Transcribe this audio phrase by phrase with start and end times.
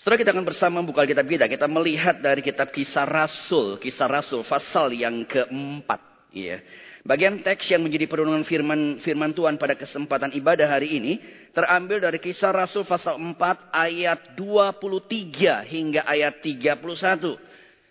[0.00, 4.48] Setelah kita akan bersama buka kitab kita, kita melihat dari kitab kisah Rasul, kisah Rasul
[4.48, 6.00] pasal yang keempat.
[6.32, 6.64] Ya.
[7.04, 11.12] Bagian teks yang menjadi perundungan firman, firman Tuhan pada kesempatan ibadah hari ini,
[11.52, 13.36] terambil dari kisah Rasul pasal 4
[13.76, 17.36] ayat 23 hingga ayat 31.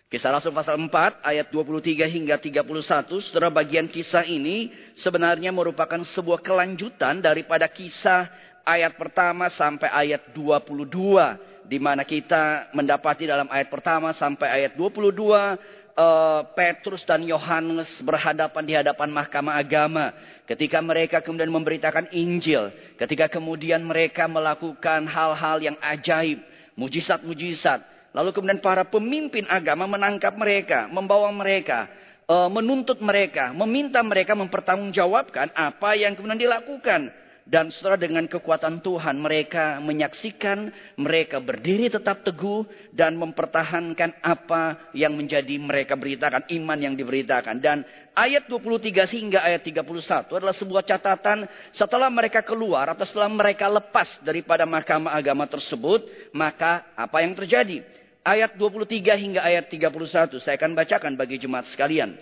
[0.10, 6.42] Kisah Rasul pasal 4 ayat 23 hingga 31, setelah bagian kisah ini sebenarnya merupakan sebuah
[6.42, 8.26] kelanjutan daripada kisah
[8.66, 15.20] ayat pertama sampai ayat 22 di mana kita mendapati dalam ayat pertama sampai ayat 22
[15.20, 15.52] uh,
[16.00, 20.16] eh, Petrus dan Yohanes berhadapan di hadapan mahkamah agama.
[20.50, 26.42] Ketika mereka kemudian memberitakan Injil ketika kemudian mereka melakukan hal-hal yang ajaib
[26.74, 27.86] mujizat-mujizat
[28.18, 31.86] lalu kemudian para pemimpin agama menangkap mereka membawa mereka
[32.26, 37.14] uh, menuntut mereka meminta mereka mempertanggungjawabkan apa yang kemudian dilakukan
[37.50, 40.70] dan setelah dengan kekuatan Tuhan mereka menyaksikan,
[41.02, 42.62] mereka berdiri tetap teguh
[42.94, 47.58] dan mempertahankan apa yang menjadi mereka beritakan, iman yang diberitakan.
[47.58, 47.82] Dan
[48.14, 54.22] ayat 23 hingga ayat 31 adalah sebuah catatan setelah mereka keluar atau setelah mereka lepas
[54.22, 57.82] daripada mahkamah agama tersebut, maka apa yang terjadi?
[58.22, 62.14] Ayat 23 hingga ayat 31 saya akan bacakan bagi jemaat sekalian.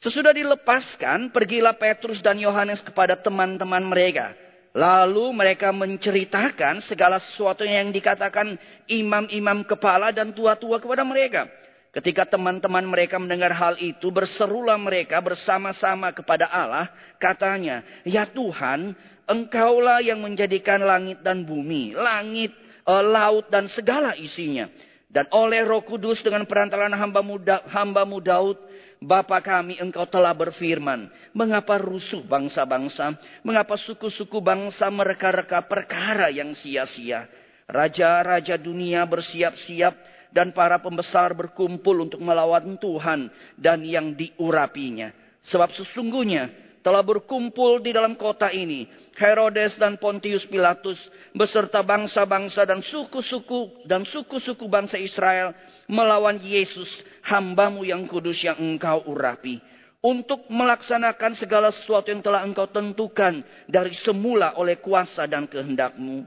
[0.00, 4.32] Sesudah dilepaskan, pergilah Petrus dan Yohanes kepada teman-teman mereka.
[4.72, 8.56] Lalu mereka menceritakan segala sesuatu yang dikatakan
[8.88, 11.52] imam-imam kepala dan tua-tua kepada mereka.
[11.92, 16.88] Ketika teman-teman mereka mendengar hal itu, berserulah mereka bersama-sama kepada Allah.
[17.20, 18.96] Katanya, Ya Tuhan,
[19.28, 22.56] engkaulah yang menjadikan langit dan bumi, langit,
[22.88, 24.64] eh, laut dan segala isinya.
[25.10, 28.69] Dan oleh roh kudus dengan perantaraan hambamu, hambamu Daud,
[29.00, 31.08] Bapa kami engkau telah berfirman.
[31.32, 33.16] Mengapa rusuh bangsa-bangsa?
[33.40, 37.24] Mengapa suku-suku bangsa mereka-reka perkara yang sia-sia?
[37.64, 39.94] Raja-raja dunia bersiap-siap
[40.36, 45.16] dan para pembesar berkumpul untuk melawan Tuhan dan yang diurapinya.
[45.48, 46.52] Sebab sesungguhnya
[46.84, 50.96] telah berkumpul di dalam kota ini Herodes dan Pontius Pilatus
[51.36, 55.52] beserta bangsa-bangsa dan suku-suku dan suku-suku bangsa Israel
[55.88, 56.88] melawan Yesus
[57.24, 59.60] hambamu yang kudus yang engkau urapi.
[60.00, 66.24] Untuk melaksanakan segala sesuatu yang telah engkau tentukan dari semula oleh kuasa dan kehendakmu.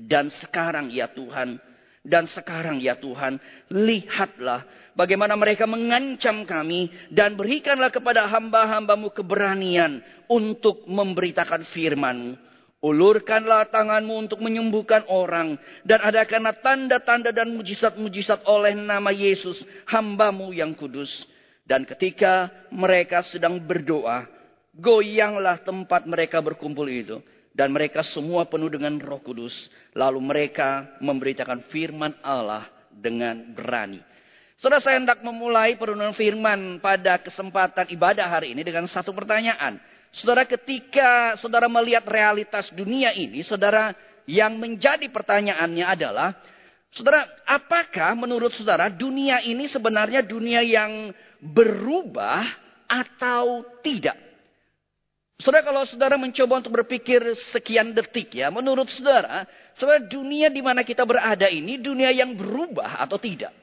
[0.00, 1.60] Dan sekarang ya Tuhan,
[2.00, 3.36] dan sekarang ya Tuhan,
[3.68, 4.64] lihatlah
[4.96, 12.40] bagaimana mereka mengancam kami dan berikanlah kepada hamba-hambamu keberanian untuk memberitakan firman
[12.78, 15.58] Ulurkanlah tanganmu untuk menyembuhkan orang.
[15.82, 19.58] Dan adakanlah tanda-tanda dan mujizat-mujizat oleh nama Yesus,
[19.90, 21.26] hambamu yang kudus.
[21.66, 24.30] Dan ketika mereka sedang berdoa,
[24.78, 27.18] goyanglah tempat mereka berkumpul itu.
[27.50, 29.66] Dan mereka semua penuh dengan roh kudus.
[29.98, 33.98] Lalu mereka memberitakan firman Allah dengan berani.
[34.58, 39.78] Saudara saya hendak memulai perundungan firman pada kesempatan ibadah hari ini dengan satu pertanyaan.
[40.12, 43.92] Saudara ketika saudara melihat realitas dunia ini, saudara
[44.24, 46.36] yang menjadi pertanyaannya adalah,
[46.92, 52.44] saudara apakah menurut saudara dunia ini sebenarnya dunia yang berubah
[52.88, 54.16] atau tidak?
[55.38, 57.22] Saudara kalau saudara mencoba untuk berpikir
[57.54, 59.46] sekian detik ya, menurut saudara,
[59.78, 63.54] saudara dunia di mana kita berada ini dunia yang berubah atau tidak?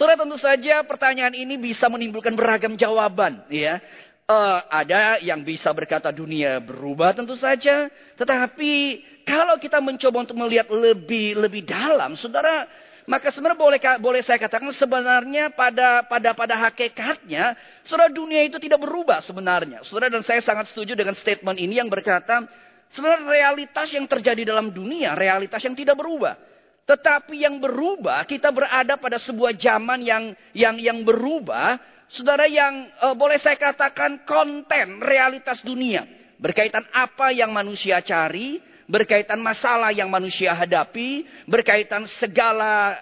[0.00, 3.84] Saudara tentu saja pertanyaan ini bisa menimbulkan beragam jawaban ya.
[4.30, 7.90] Uh, ada yang bisa berkata dunia berubah tentu saja.
[8.14, 12.70] Tetapi kalau kita mencoba untuk melihat lebih lebih dalam, saudara,
[13.10, 18.78] maka sebenarnya boleh boleh saya katakan sebenarnya pada pada pada hakikatnya, saudara dunia itu tidak
[18.78, 19.82] berubah sebenarnya.
[19.82, 22.46] Saudara dan saya sangat setuju dengan statement ini yang berkata
[22.86, 26.38] sebenarnya realitas yang terjadi dalam dunia, realitas yang tidak berubah.
[26.86, 33.14] Tetapi yang berubah, kita berada pada sebuah zaman yang yang yang berubah saudara yang uh,
[33.14, 36.06] boleh saya katakan konten realitas dunia.
[36.40, 42.96] Berkaitan apa yang manusia cari, berkaitan masalah yang manusia hadapi, berkaitan segala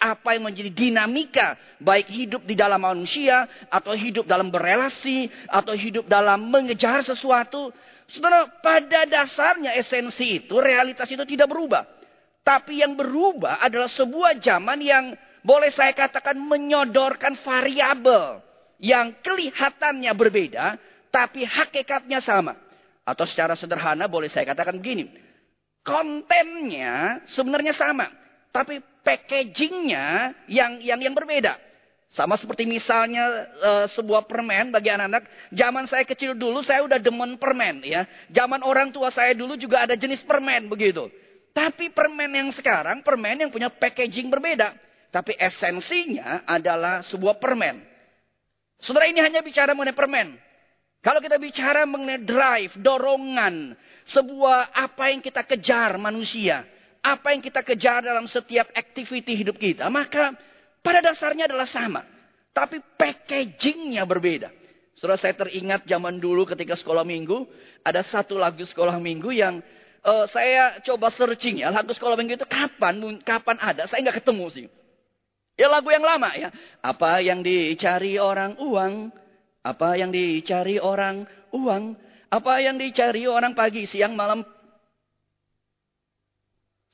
[0.00, 6.04] apa yang menjadi dinamika baik hidup di dalam manusia atau hidup dalam berelasi atau hidup
[6.10, 7.72] dalam mengejar sesuatu.
[8.04, 11.88] Saudara, pada dasarnya esensi itu, realitas itu tidak berubah.
[12.44, 18.40] Tapi yang berubah adalah sebuah zaman yang boleh saya katakan menyodorkan variabel
[18.80, 20.80] yang kelihatannya berbeda,
[21.12, 22.56] tapi hakikatnya sama.
[23.04, 25.12] Atau secara sederhana boleh saya katakan begini.
[25.84, 28.08] Kontennya sebenarnya sama,
[28.48, 31.60] tapi packagingnya yang yang yang berbeda.
[32.08, 35.28] Sama seperti misalnya uh, sebuah permen bagi anak-anak.
[35.52, 38.08] Zaman saya kecil dulu saya udah demen permen ya.
[38.32, 41.10] Zaman orang tua saya dulu juga ada jenis permen begitu.
[41.52, 44.72] Tapi permen yang sekarang, permen yang punya packaging berbeda.
[45.14, 47.78] Tapi esensinya adalah sebuah permen.
[48.82, 50.34] Saudara ini hanya bicara mengenai permen.
[51.06, 53.78] Kalau kita bicara mengenai drive, dorongan,
[54.10, 56.66] sebuah apa yang kita kejar manusia,
[56.98, 60.34] apa yang kita kejar dalam setiap aktiviti hidup kita, maka
[60.82, 62.02] pada dasarnya adalah sama.
[62.50, 64.50] Tapi packagingnya berbeda.
[64.98, 67.46] Saudara saya teringat zaman dulu ketika sekolah minggu,
[67.86, 69.62] ada satu lagu sekolah minggu yang
[70.02, 74.46] uh, saya coba searching ya, lagu sekolah minggu itu kapan kapan ada, saya nggak ketemu
[74.50, 74.66] sih.
[75.54, 76.50] Ya lagu yang lama ya.
[76.82, 79.14] Apa yang dicari orang uang.
[79.62, 81.24] Apa yang dicari orang
[81.54, 81.94] uang.
[82.28, 84.42] Apa yang dicari orang pagi, siang, malam.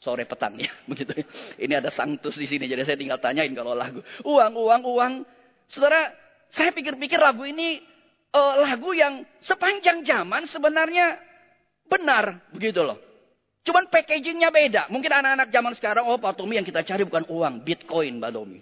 [0.01, 0.69] Sore petang ya.
[0.91, 1.27] Begitu ya.
[1.57, 2.69] Ini ada sangtus di sini.
[2.69, 4.05] Jadi saya tinggal tanyain kalau lagu.
[4.29, 5.13] Uang, uang, uang.
[5.73, 6.13] Saudara,
[6.53, 7.81] saya pikir-pikir lagu ini
[8.37, 11.17] uh, lagu yang sepanjang zaman sebenarnya
[11.89, 12.45] benar.
[12.53, 13.10] Begitu loh.
[13.61, 14.83] Cuman packagingnya beda.
[14.89, 18.61] Mungkin anak-anak zaman sekarang, oh Pak Tommy yang kita cari bukan uang, bitcoin Pak Tommy.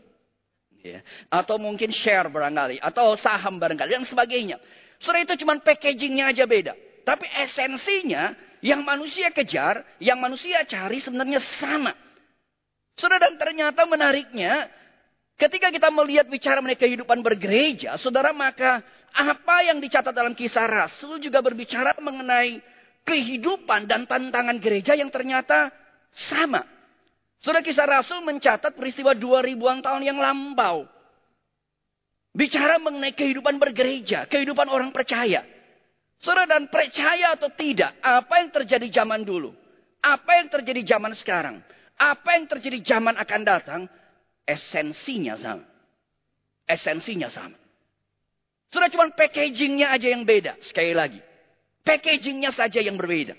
[0.82, 1.02] Ya.
[1.30, 4.58] Atau mungkin share barangkali, atau saham barangkali, dan sebagainya.
[4.98, 6.74] Sudah itu cuma packagingnya aja beda.
[7.06, 11.94] Tapi esensinya, yang manusia kejar, yang manusia cari sebenarnya sama.
[12.98, 14.66] Saudara dan ternyata menariknya,
[15.38, 18.82] ketika kita melihat bicara mengenai kehidupan bergereja, saudara maka
[19.14, 22.58] apa yang dicatat dalam kisah Rasul juga berbicara mengenai
[23.08, 25.72] kehidupan dan tantangan gereja yang ternyata
[26.12, 26.60] sama.
[27.40, 30.84] Sudah kisah Rasul mencatat peristiwa 2000-an tahun yang lampau.
[32.36, 35.40] Bicara mengenai kehidupan bergereja, kehidupan orang percaya.
[36.20, 39.54] Saudara dan percaya atau tidak, apa yang terjadi zaman dulu?
[40.02, 41.62] Apa yang terjadi zaman sekarang?
[41.98, 43.80] Apa yang terjadi zaman akan datang?
[44.44, 45.66] Esensinya sama.
[46.68, 47.56] Esensinya sama.
[48.68, 50.60] Sudah cuma packagingnya aja yang beda.
[50.60, 51.27] Sekali lagi.
[51.88, 53.32] Packagingnya saja yang berbeda.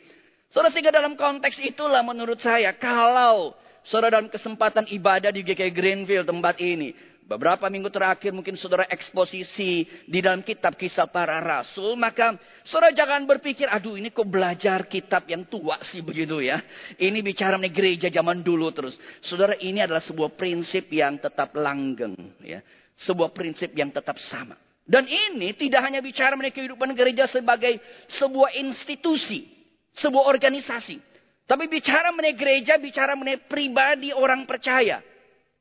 [0.50, 3.54] Saudara sehingga dalam konteks itulah menurut saya kalau
[3.86, 6.90] saudara dalam kesempatan ibadah di GK Greenfield tempat ini.
[7.30, 11.94] Beberapa minggu terakhir mungkin saudara eksposisi di dalam kitab kisah para rasul.
[11.94, 12.34] Maka
[12.66, 16.58] saudara jangan berpikir aduh ini kok belajar kitab yang tua sih begitu ya.
[16.98, 18.98] Ini bicara mengenai gereja zaman dulu terus.
[19.22, 22.18] Saudara ini adalah sebuah prinsip yang tetap langgeng.
[22.42, 22.66] ya,
[22.98, 24.58] Sebuah prinsip yang tetap sama.
[24.90, 27.78] Dan ini tidak hanya bicara mengenai kehidupan gereja sebagai
[28.18, 29.46] sebuah institusi,
[29.94, 30.98] sebuah organisasi.
[31.46, 35.06] Tapi bicara mengenai gereja, bicara mengenai pribadi orang percaya.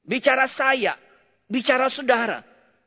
[0.00, 0.96] Bicara saya,
[1.44, 2.40] bicara saudara.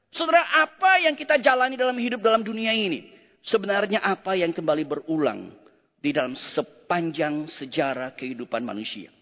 [0.09, 3.13] Saudara, apa yang kita jalani dalam hidup dalam dunia ini?
[3.45, 5.53] Sebenarnya apa yang kembali berulang
[6.01, 9.13] di dalam sepanjang sejarah kehidupan manusia.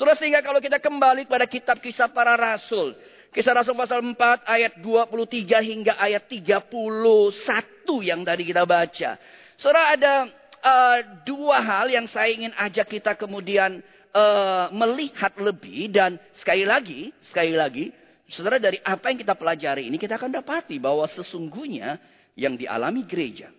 [0.00, 2.96] Saudara, sehingga kalau kita kembali pada kitab kisah para rasul.
[3.30, 6.66] Kisah Rasul pasal 4 ayat 23 hingga ayat 31
[8.02, 9.22] yang tadi kita baca.
[9.54, 10.14] Saudara ada
[10.58, 17.14] uh, dua hal yang saya ingin ajak kita kemudian uh, melihat lebih dan sekali lagi,
[17.22, 17.94] sekali lagi,
[18.26, 22.02] saudara dari apa yang kita pelajari ini kita akan dapati bahwa sesungguhnya
[22.34, 23.54] yang dialami gereja,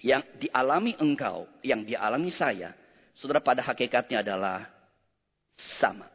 [0.00, 2.72] yang dialami engkau, yang dialami saya,
[3.12, 4.64] saudara pada hakikatnya adalah
[5.76, 6.08] sama.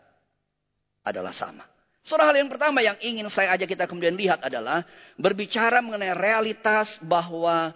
[1.04, 1.73] Adalah sama.
[2.04, 4.84] Saudara hal yang pertama yang ingin saya ajak kita kemudian lihat adalah
[5.16, 7.72] berbicara mengenai realitas bahwa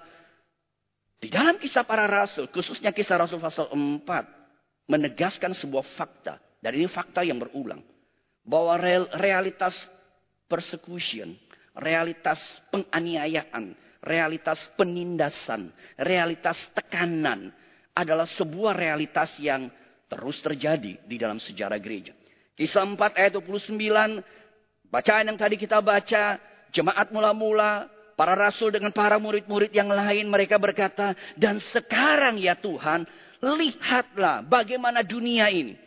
[1.18, 4.06] di dalam kisah para rasul, khususnya kisah Rasul pasal 4,
[4.85, 6.38] menegaskan sebuah fakta.
[6.62, 7.81] Dan ini fakta yang berulang.
[8.45, 8.78] Bahwa
[9.18, 9.73] realitas
[10.45, 11.33] persecution,
[11.73, 12.37] realitas
[12.69, 13.73] penganiayaan,
[14.04, 17.49] realitas penindasan, realitas tekanan
[17.97, 19.71] adalah sebuah realitas yang
[20.06, 22.13] terus terjadi di dalam sejarah gereja.
[22.57, 23.69] Kisah 4 ayat 29.
[24.90, 26.42] Bacaan yang tadi kita baca.
[26.73, 27.85] Jemaat mula-mula.
[28.18, 30.26] Para rasul dengan para murid-murid yang lain.
[30.26, 31.14] Mereka berkata.
[31.37, 33.06] Dan sekarang ya Tuhan.
[33.45, 35.78] Lihatlah bagaimana dunia ini.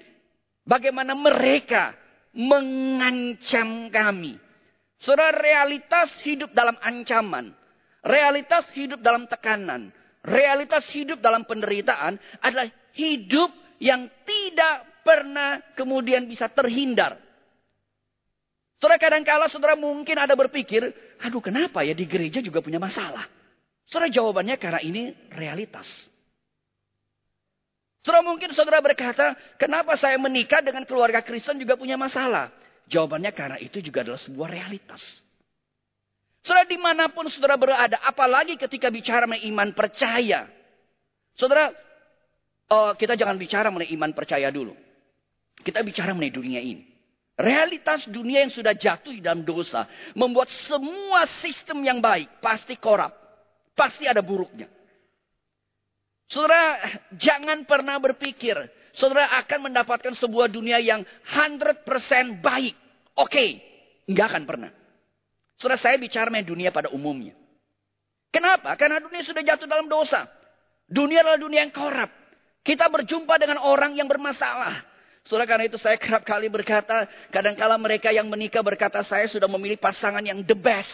[0.63, 1.99] Bagaimana mereka
[2.31, 4.39] mengancam kami.
[5.03, 7.51] Saudara realitas hidup dalam ancaman.
[8.07, 9.91] Realitas hidup dalam tekanan.
[10.23, 13.51] Realitas hidup dalam penderitaan adalah hidup
[13.81, 17.19] yang tidak pernah kemudian bisa terhindar.
[18.81, 20.89] Saudara kadang-kala saudara mungkin ada berpikir,
[21.21, 23.29] aduh kenapa ya di gereja juga punya masalah.
[23.85, 25.85] Saudara jawabannya karena ini realitas.
[28.01, 32.49] Saudara mungkin saudara berkata, kenapa saya menikah dengan keluarga Kristen juga punya masalah.
[32.89, 35.03] Jawabannya karena itu juga adalah sebuah realitas.
[36.41, 40.49] Saudara di mana pun saudara berada, apalagi ketika bicara mengenai iman percaya.
[41.37, 41.69] Saudara,
[42.73, 44.73] oh, kita jangan bicara mengenai iman percaya dulu.
[45.61, 46.85] Kita bicara mengenai dunia ini.
[47.41, 49.89] Realitas dunia yang sudah jatuh di dalam dosa.
[50.13, 53.13] Membuat semua sistem yang baik pasti korup.
[53.73, 54.69] Pasti ada buruknya.
[56.29, 56.79] Saudara,
[57.17, 58.55] jangan pernah berpikir
[58.95, 61.03] saudara akan mendapatkan sebuah dunia yang
[61.33, 61.87] 100%
[62.39, 62.77] baik.
[63.19, 63.49] Oke, okay.
[64.07, 64.71] nggak akan pernah.
[65.59, 67.35] Saudara saya bicara mengenai dunia pada umumnya.
[68.31, 68.79] Kenapa?
[68.79, 70.29] Karena dunia sudah jatuh dalam dosa.
[70.87, 72.11] Dunia adalah dunia yang korup.
[72.63, 74.90] Kita berjumpa dengan orang yang bermasalah.
[75.29, 79.77] Saudara karena itu saya kerap kali berkata, kadangkala mereka yang menikah berkata saya sudah memilih
[79.77, 80.91] pasangan yang the best.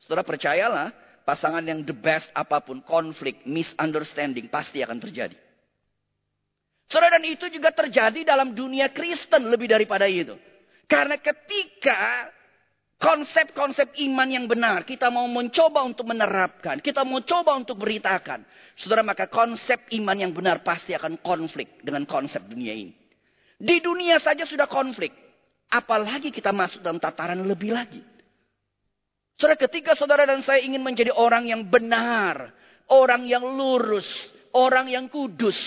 [0.00, 0.90] Saudara percayalah,
[1.22, 5.36] pasangan yang the best apa pun, konflik, misunderstanding pasti akan terjadi.
[6.88, 10.32] Saudara dan itu juga terjadi dalam dunia Kristen lebih daripada itu.
[10.88, 12.32] Karena ketika
[12.98, 14.82] konsep-konsep iman yang benar.
[14.82, 16.82] Kita mau mencoba untuk menerapkan.
[16.82, 18.42] Kita mau coba untuk beritakan.
[18.74, 22.92] Saudara, maka konsep iman yang benar pasti akan konflik dengan konsep dunia ini.
[23.58, 25.10] Di dunia saja sudah konflik.
[25.68, 28.00] Apalagi kita masuk dalam tataran lebih lagi.
[29.38, 32.54] Saudara, ketika saudara dan saya ingin menjadi orang yang benar.
[32.88, 34.06] Orang yang lurus.
[34.54, 35.58] Orang yang kudus.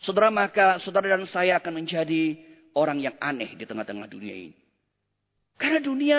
[0.00, 2.38] Saudara, maka saudara dan saya akan menjadi
[2.72, 4.56] orang yang aneh di tengah-tengah dunia ini.
[5.60, 6.18] Karena dunia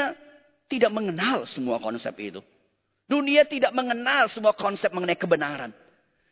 [0.69, 2.39] tidak mengenal semua konsep itu.
[3.09, 5.75] Dunia tidak mengenal semua konsep mengenai kebenaran.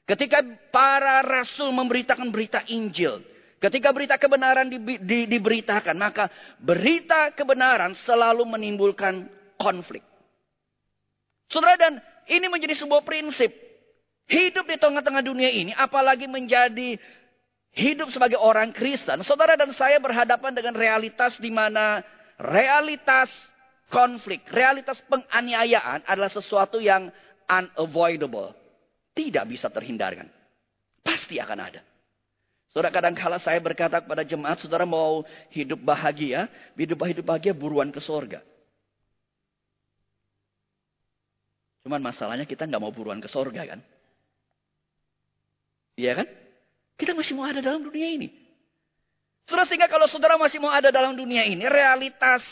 [0.07, 0.39] Ketika
[0.71, 3.19] para rasul memberitakan berita Injil.
[3.59, 5.95] Ketika berita kebenaran di, di, diberitakan.
[5.99, 9.27] Maka berita kebenaran selalu menimbulkan
[9.59, 10.01] konflik.
[11.51, 11.93] Saudara dan
[12.31, 13.51] ini menjadi sebuah prinsip.
[14.29, 15.75] Hidup di tengah-tengah dunia ini.
[15.75, 16.95] Apalagi menjadi
[17.75, 19.21] hidup sebagai orang Kristen.
[19.27, 21.99] Saudara dan saya berhadapan dengan realitas di mana
[22.39, 23.27] realitas
[23.91, 27.11] konflik, realitas penganiayaan adalah sesuatu yang
[27.49, 28.55] unavoidable.
[29.11, 30.29] Tidak bisa terhindarkan.
[31.03, 31.81] Pasti akan ada.
[32.69, 36.45] Saudara kadang kala saya berkata kepada jemaat, saudara mau hidup bahagia,
[36.77, 38.45] hidup hidup bahagia buruan ke sorga.
[41.81, 43.81] Cuman masalahnya kita nggak mau buruan ke sorga kan?
[45.97, 46.27] Iya kan?
[46.93, 48.29] Kita masih mau ada dalam dunia ini.
[49.49, 52.45] Saudara sehingga kalau saudara masih mau ada dalam dunia ini, realitas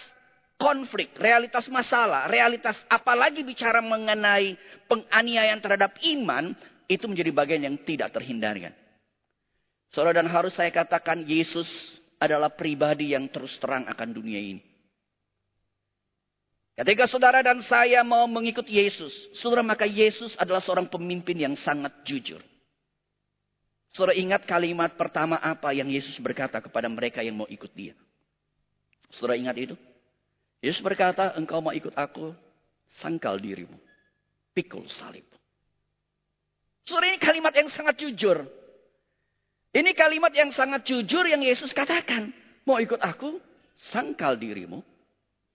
[0.57, 4.57] konflik, realitas masalah, realitas apalagi bicara mengenai
[4.89, 6.57] penganiayaan terhadap iman,
[6.89, 8.73] itu menjadi bagian yang tidak terhindarkan.
[9.97, 11.65] Saudara dan harus saya katakan Yesus
[12.21, 14.61] adalah pribadi yang terus terang akan dunia ini.
[16.77, 19.09] Ketika saudara dan saya mau mengikut Yesus,
[19.41, 22.37] saudara maka Yesus adalah seorang pemimpin yang sangat jujur.
[23.89, 27.97] Saudara ingat kalimat pertama apa yang Yesus berkata kepada mereka yang mau ikut dia.
[29.09, 29.73] Saudara ingat itu?
[30.61, 32.37] Yesus berkata, engkau mau ikut aku,
[33.01, 33.81] sangkal dirimu.
[34.53, 35.25] Pikul salib.
[36.85, 38.66] Saudara ini kalimat yang sangat jujur.
[39.75, 42.31] Ini kalimat yang sangat jujur yang Yesus katakan.
[42.63, 43.39] Mau ikut aku,
[43.91, 44.83] sangkal dirimu,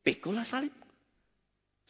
[0.05, 0.73] pikullah salib.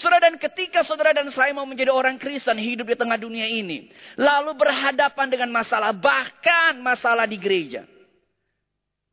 [0.03, 3.87] Saudara dan ketika saudara dan saya mau menjadi orang Kristen hidup di tengah dunia ini.
[4.19, 7.87] Lalu berhadapan dengan masalah bahkan masalah di gereja.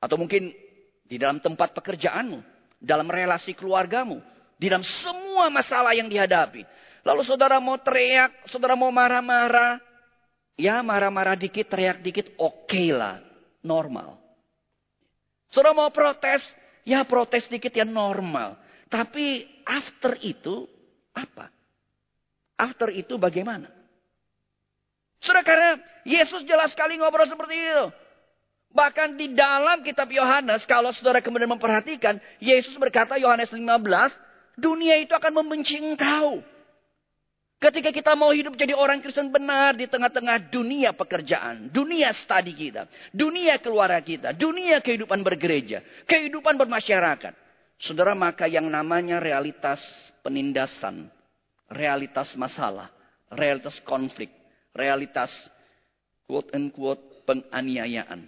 [0.01, 0.49] Atau mungkin
[1.05, 2.41] di dalam tempat pekerjaanmu.
[2.81, 4.17] Dalam relasi keluargamu.
[4.57, 6.65] Di dalam semua masalah yang dihadapi.
[7.05, 9.77] Lalu saudara mau teriak, saudara mau marah-marah.
[10.59, 13.23] Ya marah-marah dikit, teriak dikit, oke okay lah.
[13.63, 14.19] Normal.
[15.55, 16.43] Saudara mau protes,
[16.83, 18.59] ya protes dikit ya normal.
[18.91, 20.67] Tapi after itu
[21.15, 21.47] apa?
[22.59, 23.71] After itu bagaimana?
[25.23, 27.85] Sudah karena Yesus jelas sekali ngobrol seperti itu.
[28.69, 33.63] Bahkan di dalam kitab Yohanes, kalau saudara kemudian memperhatikan, Yesus berkata Yohanes 15,
[34.59, 36.43] dunia itu akan membenci engkau.
[37.59, 42.87] Ketika kita mau hidup jadi orang Kristen benar di tengah-tengah dunia pekerjaan, dunia studi kita,
[43.11, 47.35] dunia keluarga kita, dunia kehidupan bergereja, kehidupan bermasyarakat.
[47.75, 49.83] Saudara, maka yang namanya realitas
[50.23, 51.11] penindasan,
[51.67, 52.95] realitas masalah,
[53.27, 54.31] realitas konflik,
[54.71, 55.27] realitas
[56.23, 58.23] quote unquote penganiayaan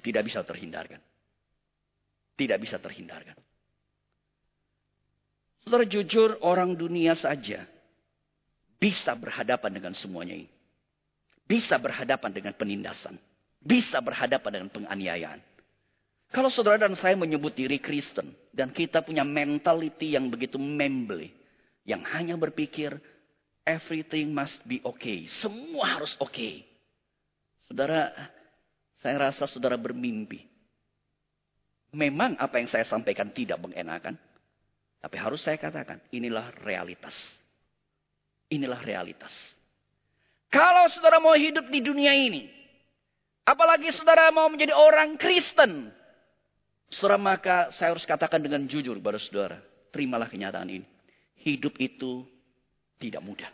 [0.00, 1.02] tidak bisa terhindarkan.
[2.38, 3.36] Tidak bisa terhindarkan.
[5.66, 7.68] Saudara jujur orang dunia saja
[8.80, 10.48] bisa berhadapan dengan semuanya ini.
[11.44, 13.20] Bisa berhadapan dengan penindasan.
[13.60, 15.40] Bisa berhadapan dengan penganiayaan.
[16.30, 21.34] Kalau saudara dan saya menyebut diri Kristen dan kita punya mentality yang begitu membeli,
[21.82, 22.96] yang hanya berpikir
[23.66, 26.30] everything must be okay, semua harus oke.
[26.30, 26.62] Okay.
[27.66, 28.14] Saudara,
[29.02, 30.46] saya rasa saudara bermimpi.
[31.90, 34.14] Memang apa yang saya sampaikan tidak mengenakan,
[35.02, 37.14] tapi harus saya katakan, inilah realitas.
[38.50, 39.32] Inilah realitas.
[40.50, 42.50] Kalau saudara mau hidup di dunia ini,
[43.46, 45.94] apalagi saudara mau menjadi orang Kristen,
[46.90, 49.62] Saudara maka saya harus katakan dengan jujur kepada saudara.
[49.94, 50.86] Terimalah kenyataan ini.
[51.38, 52.26] Hidup itu
[52.98, 53.50] tidak mudah.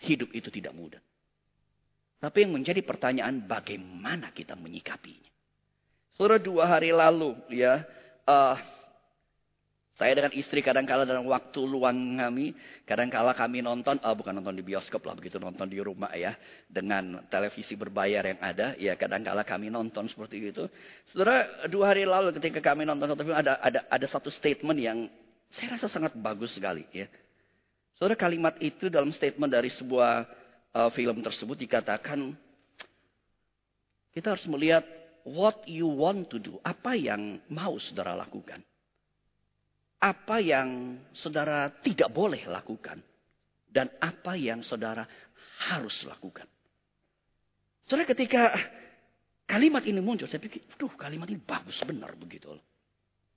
[0.00, 1.00] Hidup itu tidak mudah.
[2.18, 5.28] Tapi yang menjadi pertanyaan bagaimana kita menyikapinya.
[6.16, 7.84] Saudara dua hari lalu ya.
[8.24, 8.56] Uh,
[9.98, 12.54] saya dengan istri kadang-kala dalam waktu luang kami,
[12.86, 16.38] kadang-kala kami nonton, oh bukan nonton di bioskop lah, begitu nonton di rumah ya,
[16.70, 20.70] dengan televisi berbayar yang ada, ya kadang-kala kami nonton seperti itu.
[21.10, 25.10] Saudara, dua hari lalu ketika kami nonton satu film, ada, ada, ada satu statement yang
[25.50, 27.10] saya rasa sangat bagus sekali ya.
[27.98, 30.30] Saudara, kalimat itu dalam statement dari sebuah
[30.78, 32.38] uh, film tersebut dikatakan,
[34.14, 34.86] kita harus melihat
[35.26, 38.62] what you want to do, apa yang mau saudara lakukan
[39.98, 43.02] apa yang saudara tidak boleh lakukan
[43.66, 45.04] dan apa yang saudara
[45.70, 46.46] harus lakukan.
[47.88, 48.54] Saudara ketika
[49.48, 52.54] kalimat ini muncul, saya pikir, duh kalimat ini bagus benar begitu.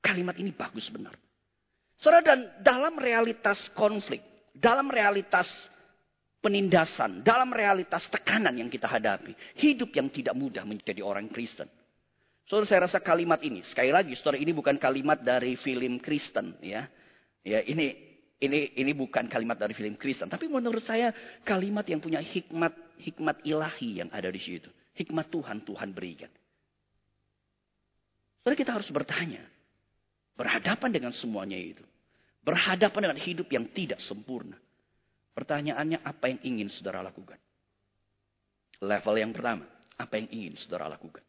[0.02, 1.18] Kalimat ini bagus benar.
[2.02, 4.22] Saudara dan dalam realitas konflik,
[4.54, 5.48] dalam realitas
[6.42, 11.70] penindasan, dalam realitas tekanan yang kita hadapi, hidup yang tidak mudah menjadi orang Kristen.
[12.52, 16.84] Saudara saya rasa kalimat ini, sekali lagi saudara ini bukan kalimat dari film Kristen ya.
[17.48, 17.96] Ya, ini
[18.44, 21.16] ini ini bukan kalimat dari film Kristen, tapi menurut saya
[21.48, 24.68] kalimat yang punya hikmat hikmat ilahi yang ada di situ.
[25.00, 26.28] Hikmat Tuhan Tuhan berikan.
[28.44, 29.48] Saudara kita harus bertanya,
[30.36, 31.88] berhadapan dengan semuanya itu.
[32.44, 34.60] Berhadapan dengan hidup yang tidak sempurna.
[35.32, 37.40] Pertanyaannya apa yang ingin saudara lakukan?
[38.84, 39.64] Level yang pertama,
[39.96, 41.24] apa yang ingin saudara lakukan?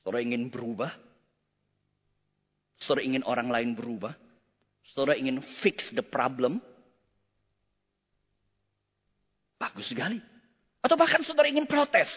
[0.00, 0.92] Saudara ingin berubah?
[2.80, 4.16] Saudara ingin orang lain berubah?
[4.96, 6.58] Saudara ingin fix the problem?
[9.60, 10.16] Bagus sekali.
[10.80, 12.08] Atau bahkan saudara ingin protes.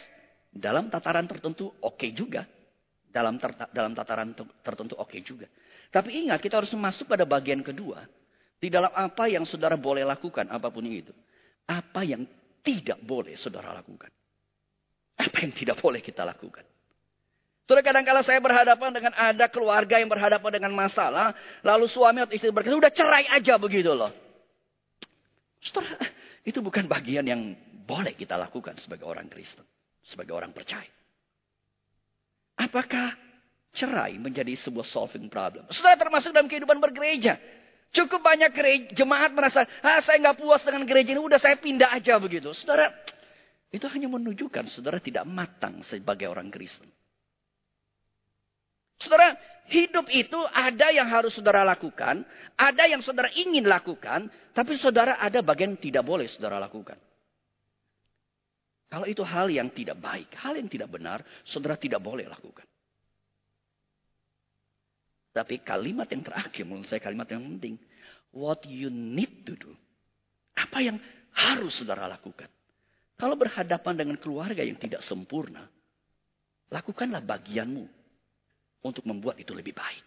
[0.54, 2.48] Dalam tataran tertentu oke okay juga.
[3.14, 4.32] Dalam, ter, dalam tataran
[4.64, 5.46] tertentu oke okay juga.
[5.94, 8.08] Tapi ingat kita harus masuk pada bagian kedua.
[8.58, 11.12] Di dalam apa yang saudara boleh lakukan apa pun itu.
[11.68, 12.24] Apa yang
[12.64, 14.10] tidak boleh saudara lakukan.
[15.20, 16.64] Apa yang tidak boleh kita lakukan.
[17.64, 21.32] Saudara kadang-kala saya berhadapan dengan ada keluarga yang berhadapan dengan masalah.
[21.64, 24.12] Lalu suami atau istri berkata, udah cerai aja begitu loh.
[25.64, 25.96] Saudara,
[26.44, 27.56] itu bukan bagian yang
[27.88, 29.64] boleh kita lakukan sebagai orang Kristen.
[30.04, 30.92] Sebagai orang percaya.
[32.60, 33.16] Apakah
[33.72, 35.64] cerai menjadi sebuah solving problem?
[35.72, 37.40] Saudara termasuk dalam kehidupan bergereja.
[37.96, 41.96] Cukup banyak gereja, jemaat merasa, ah saya nggak puas dengan gereja ini, udah saya pindah
[41.96, 42.52] aja begitu.
[42.52, 42.90] Saudara,
[43.72, 46.90] itu hanya menunjukkan saudara tidak matang sebagai orang Kristen.
[49.04, 49.36] Saudara,
[49.68, 52.24] hidup itu ada yang harus saudara lakukan,
[52.56, 56.96] ada yang saudara ingin lakukan, tapi saudara ada bagian tidak boleh saudara lakukan.
[58.88, 62.64] Kalau itu hal yang tidak baik, hal yang tidak benar, saudara tidak boleh lakukan.
[65.34, 67.76] Tapi kalimat yang terakhir menurut saya kalimat yang penting.
[68.30, 69.74] What you need to do.
[70.54, 71.02] Apa yang
[71.34, 72.46] harus saudara lakukan.
[73.18, 75.66] Kalau berhadapan dengan keluarga yang tidak sempurna.
[76.70, 78.03] Lakukanlah bagianmu
[78.84, 80.04] untuk membuat itu lebih baik.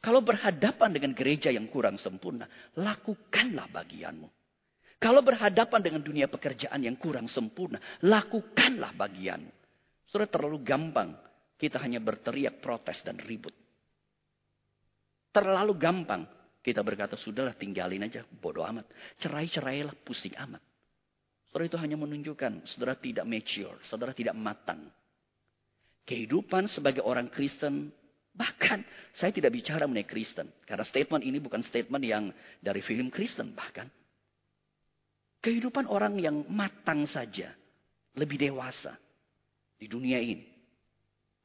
[0.00, 2.48] Kalau berhadapan dengan gereja yang kurang sempurna,
[2.80, 4.28] lakukanlah bagianmu.
[5.00, 9.52] Kalau berhadapan dengan dunia pekerjaan yang kurang sempurna, lakukanlah bagianmu.
[10.08, 11.12] Sudah terlalu gampang
[11.60, 13.52] kita hanya berteriak protes dan ribut.
[15.30, 16.24] Terlalu gampang
[16.64, 18.88] kita berkata, sudahlah tinggalin aja, bodoh amat.
[19.20, 20.60] Cerai-cerailah, pusing amat.
[21.48, 24.86] Saudara itu hanya menunjukkan saudara tidak mature, saudara tidak matang
[26.04, 27.92] kehidupan sebagai orang Kristen.
[28.30, 30.48] Bahkan saya tidak bicara mengenai Kristen.
[30.64, 32.30] Karena statement ini bukan statement yang
[32.62, 33.90] dari film Kristen bahkan.
[35.40, 37.50] Kehidupan orang yang matang saja.
[38.14, 38.94] Lebih dewasa.
[39.76, 40.46] Di dunia ini.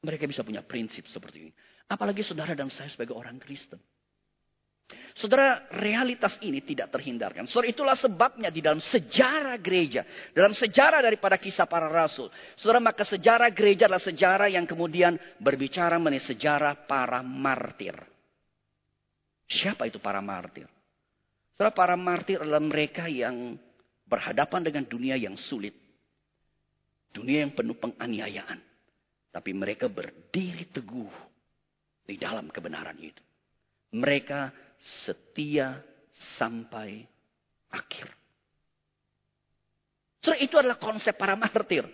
[0.04, 1.52] Mereka bisa punya prinsip seperti ini.
[1.88, 3.80] Apalagi saudara dan saya sebagai orang Kristen.
[5.16, 7.48] Saudara, realitas ini tidak terhindarkan.
[7.48, 10.04] Saudara, itulah sebabnya di dalam sejarah gereja.
[10.36, 12.28] Dalam sejarah daripada kisah para rasul.
[12.52, 17.96] Saudara, maka sejarah gereja adalah sejarah yang kemudian berbicara mengenai sejarah para martir.
[19.48, 20.68] Siapa itu para martir?
[21.56, 23.56] Saudara, para martir adalah mereka yang
[24.04, 25.72] berhadapan dengan dunia yang sulit.
[27.08, 28.60] Dunia yang penuh penganiayaan.
[29.32, 31.08] Tapi mereka berdiri teguh
[32.04, 33.24] di dalam kebenaran itu.
[33.96, 35.80] Mereka setia
[36.36, 37.04] sampai
[37.72, 38.08] akhir.
[40.26, 41.86] So, itu adalah konsep para martir.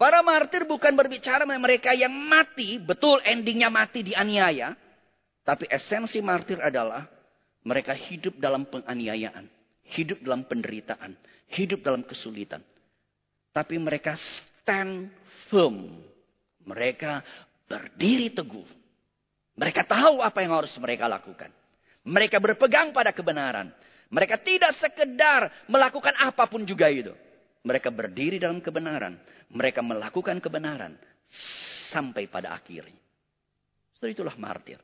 [0.00, 4.72] Para martir bukan berbicara mereka yang mati, betul endingnya mati dianiaya.
[5.44, 7.04] Tapi esensi martir adalah
[7.66, 9.50] mereka hidup dalam penganiayaan.
[9.90, 11.18] Hidup dalam penderitaan.
[11.50, 12.62] Hidup dalam kesulitan.
[13.50, 15.10] Tapi mereka stand
[15.50, 16.00] firm.
[16.62, 17.20] Mereka
[17.66, 18.64] berdiri teguh.
[19.58, 21.50] Mereka tahu apa yang harus mereka lakukan.
[22.06, 23.68] Mereka berpegang pada kebenaran.
[24.10, 27.14] Mereka tidak sekedar melakukan apa pun juga itu.
[27.62, 29.20] Mereka berdiri dalam kebenaran.
[29.52, 30.96] Mereka melakukan kebenaran.
[31.92, 32.98] Sampai pada akhirnya.
[33.94, 34.80] Setelah itulah martir.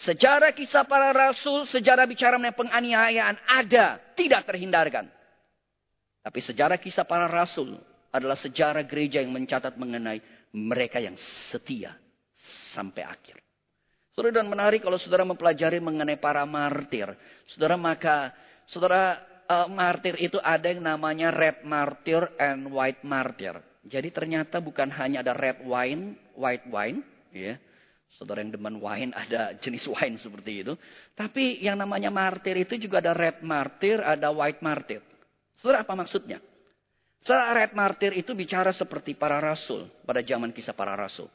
[0.00, 5.12] Sejarah kisah para rasul, sejarah bicara mengenai penganiayaan ada, tidak terhindarkan.
[6.24, 7.76] Tapi sejarah kisah para rasul
[8.08, 10.24] adalah sejarah gereja yang mencatat mengenai
[10.56, 11.14] mereka yang
[11.52, 11.94] setia
[12.72, 13.38] sampai akhir.
[14.20, 17.08] Saudara dan menarik kalau saudara mempelajari mengenai para martir.
[17.48, 18.36] Saudara maka,
[18.68, 19.16] saudara
[19.48, 23.56] uh, martir itu ada yang namanya red martyr and white martyr.
[23.80, 27.00] Jadi ternyata bukan hanya ada red wine, white wine,
[27.32, 27.56] ya.
[28.20, 30.76] Saudara yang demen wine ada jenis wine seperti itu.
[31.16, 35.00] Tapi yang namanya martir itu juga ada red martir, ada white martir.
[35.64, 36.44] Saudara apa maksudnya?
[37.24, 41.32] Saudara red martir itu bicara seperti para rasul pada zaman kisah para rasul.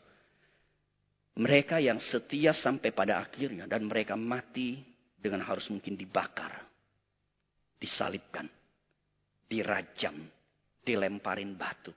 [1.36, 4.80] Mereka yang setia sampai pada akhirnya dan mereka mati
[5.19, 6.63] dengan harus mungkin dibakar,
[7.76, 8.48] disalibkan,
[9.52, 10.15] dirajam,
[10.80, 11.91] dilemparin batu,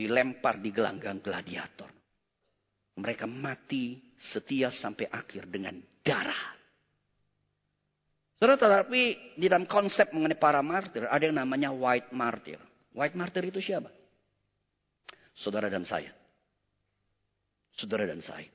[0.00, 1.92] dilempar di gelanggang gladiator.
[2.94, 6.56] Mereka mati setia sampai akhir dengan darah.
[8.40, 12.62] Saudara, tetapi di dalam konsep mengenai para martir ada yang namanya white martyr.
[12.94, 13.90] White martyr itu siapa?
[15.34, 16.23] Saudara dan saya.
[17.74, 18.50] Saudara dan saya.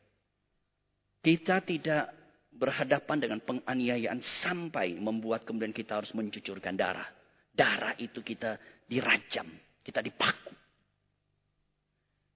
[1.19, 2.15] Kita tidak
[2.55, 7.07] berhadapan dengan penganiayaan sampai membuat kemudian kita harus mencucurkan darah.
[7.55, 8.55] Darah itu kita
[8.87, 9.47] dirajam,
[9.83, 10.51] kita dipaku.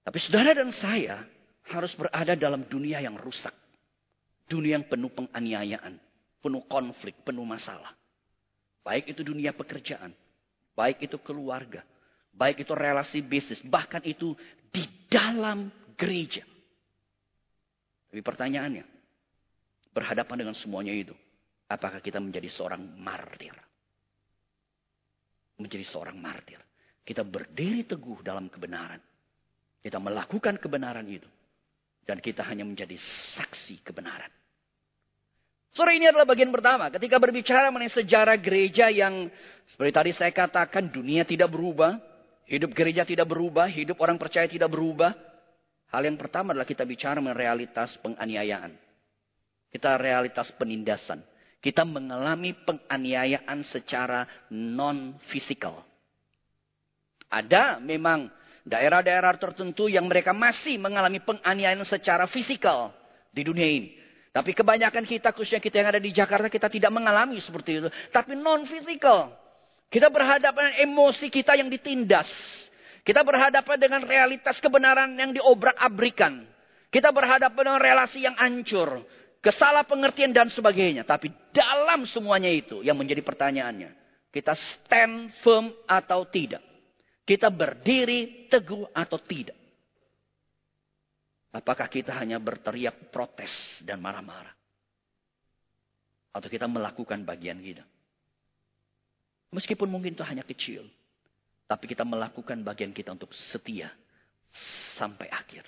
[0.04, 1.24] Tapi saudara dan saya
[1.72, 3.52] harus berada dalam dunia yang rusak.
[4.44, 5.96] Dunia yang penuh penganiayaan,
[6.44, 7.96] penuh konflik, penuh masalah.
[8.84, 10.12] Baik itu dunia pekerjaan,
[10.76, 11.80] baik itu keluarga,
[12.36, 14.36] baik itu relasi bisnis, bahkan itu
[14.68, 16.44] di dalam gereja.
[18.14, 18.86] Tapi pertanyaannya,
[19.90, 21.10] berhadapan dengan semuanya itu,
[21.66, 23.50] apakah kita menjadi seorang martir?
[25.58, 26.62] Menjadi seorang martir.
[27.02, 29.02] Kita berdiri teguh dalam kebenaran.
[29.82, 31.26] Kita melakukan kebenaran itu.
[32.06, 32.94] Dan kita hanya menjadi
[33.34, 34.30] saksi kebenaran.
[35.74, 36.94] Sore ini adalah bagian pertama.
[36.94, 39.26] Ketika berbicara mengenai sejarah gereja yang
[39.66, 41.98] seperti tadi saya katakan dunia tidak berubah.
[42.46, 43.66] Hidup gereja tidak berubah.
[43.66, 45.33] Hidup orang percaya tidak berubah.
[45.94, 48.74] Hal yang pertama adalah kita bicara mengenai realitas penganiayaan.
[49.70, 51.22] Kita realitas penindasan.
[51.62, 55.86] Kita mengalami penganiayaan secara non-fisikal.
[57.30, 58.26] Ada memang
[58.66, 62.90] daerah-daerah tertentu yang mereka masih mengalami penganiayaan secara fisikal
[63.30, 63.94] di dunia ini.
[64.34, 67.88] Tapi kebanyakan kita, khususnya kita yang ada di Jakarta, kita tidak mengalami seperti itu.
[68.10, 69.30] Tapi non-fisikal.
[69.86, 72.26] Kita berhadapan dengan emosi kita yang ditindas.
[73.04, 76.40] Kita berhadapan dengan realitas kebenaran yang diobrak-abrikan.
[76.88, 79.04] Kita berhadapan dengan relasi yang hancur.
[79.44, 81.04] Kesalah pengertian dan sebagainya.
[81.04, 83.92] Tapi dalam semuanya itu yang menjadi pertanyaannya.
[84.32, 86.64] Kita stand firm atau tidak.
[87.28, 89.56] Kita berdiri teguh atau tidak?
[91.54, 93.52] Apakah kita hanya berteriak protes
[93.84, 94.50] dan marah-marah?
[96.34, 97.84] Atau kita melakukan bagian kita?
[99.54, 100.82] Meskipun mungkin itu hanya kecil.
[101.64, 103.88] Tapi kita melakukan bagian kita untuk setia
[104.96, 105.64] sampai akhir.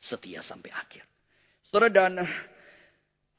[0.00, 1.04] Setia sampai akhir.
[1.68, 2.24] Saudara dan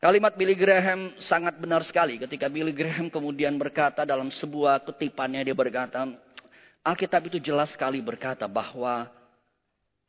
[0.02, 2.18] kalimat Billy Graham sangat benar sekali.
[2.18, 6.06] Ketika Billy Graham kemudian berkata dalam sebuah kutipannya dia berkata,
[6.82, 9.06] Alkitab itu jelas sekali berkata bahwa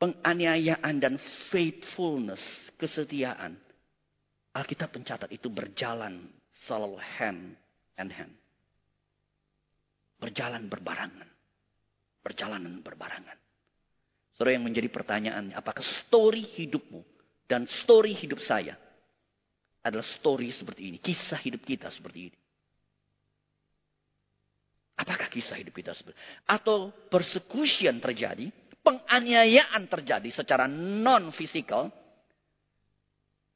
[0.01, 1.21] penganiayaan dan
[1.53, 2.41] faithfulness,
[2.81, 3.53] kesetiaan,
[4.53, 6.29] Alkitab pencatat itu berjalan
[6.65, 7.57] selalu hand
[7.97, 8.33] and hand.
[10.21, 11.32] Berjalan berbarangan.
[12.33, 13.37] Perjalanan berbarangan.
[14.33, 17.05] Saudara yang menjadi pertanyaan, apakah story hidupmu
[17.45, 18.73] dan story hidup saya
[19.85, 22.37] adalah story seperti ini, kisah hidup kita seperti ini.
[24.97, 26.17] Apakah kisah hidup kita seperti
[26.49, 28.49] Atau persekusian terjadi,
[28.81, 31.93] penganiayaan terjadi secara non-fisikal,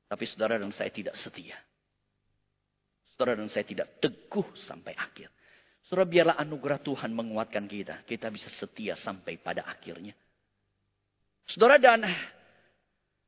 [0.06, 1.58] tapi saudara dan saya tidak setia.
[3.18, 5.34] Saudara dan saya tidak teguh sampai akhir.
[5.88, 8.04] Saudara biarlah anugerah Tuhan menguatkan kita.
[8.04, 10.12] Kita bisa setia sampai pada akhirnya.
[11.48, 12.04] Saudara dan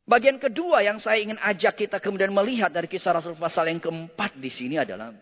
[0.04, 4.36] bagian kedua yang saya ingin ajak kita kemudian melihat dari kisah Rasul pasal yang keempat
[4.36, 5.16] di sini adalah.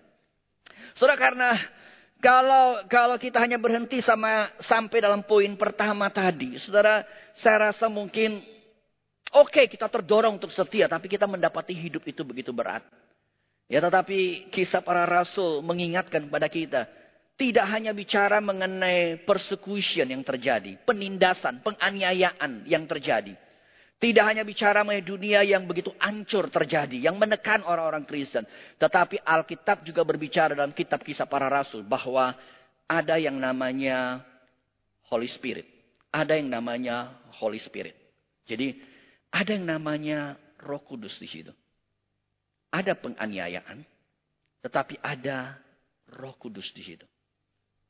[0.98, 1.50] Saudara karena
[2.18, 7.06] kalau kalau kita hanya berhenti sama sampai dalam poin pertama tadi, saudara,
[7.38, 8.42] saya rasa mungkin
[9.30, 12.82] oke okay, kita terdorong untuk setia, tapi kita mendapati hidup itu begitu berat.
[13.70, 16.90] Ya, tetapi kisah para rasul mengingatkan kepada kita,
[17.38, 23.38] tidak hanya bicara mengenai persecution yang terjadi, penindasan, penganiayaan yang terjadi.
[23.98, 28.42] Tidak hanya bicara mengenai dunia yang begitu ancur terjadi, yang menekan orang-orang Kristen.
[28.82, 32.34] Tetapi Alkitab juga berbicara dalam kitab kisah para rasul bahwa
[32.90, 34.26] ada yang namanya
[35.10, 35.66] Holy Spirit.
[36.10, 37.94] Ada yang namanya Holy Spirit.
[38.50, 38.82] Jadi
[39.30, 41.54] ada yang namanya Roh Kudus di situ.
[42.74, 43.86] Ada penganiayaan,
[44.66, 45.58] tetapi ada
[46.18, 47.06] Roh Kudus di situ.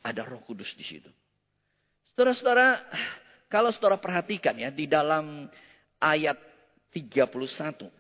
[0.08, 1.12] Ada Roh Kudus di situ.
[2.16, 2.80] Saudara-saudara,
[3.52, 5.52] kalau saudara perhatikan ya di dalam
[6.00, 6.40] ayat
[6.96, 7.92] 31.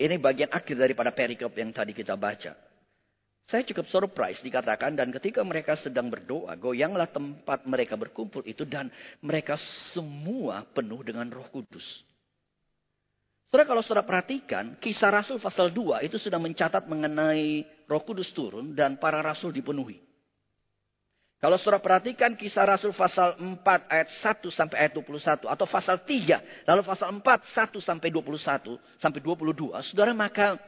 [0.00, 2.56] Ini bagian akhir daripada perikop yang tadi kita baca.
[3.50, 8.88] Saya cukup surprise dikatakan dan ketika mereka sedang berdoa, goyanglah tempat mereka berkumpul itu dan
[9.20, 9.58] mereka
[9.90, 12.06] semua penuh dengan roh kudus.
[13.50, 18.78] Saudara kalau saudara perhatikan, kisah Rasul pasal 2 itu sudah mencatat mengenai roh kudus turun
[18.78, 19.98] dan para rasul dipenuhi.
[21.40, 26.68] Kalau saudara perhatikan kisah Rasul pasal 4 ayat 1 sampai ayat 21 atau pasal 3
[26.68, 30.60] lalu pasal 4 1 sampai 21 sampai 22 saudara maka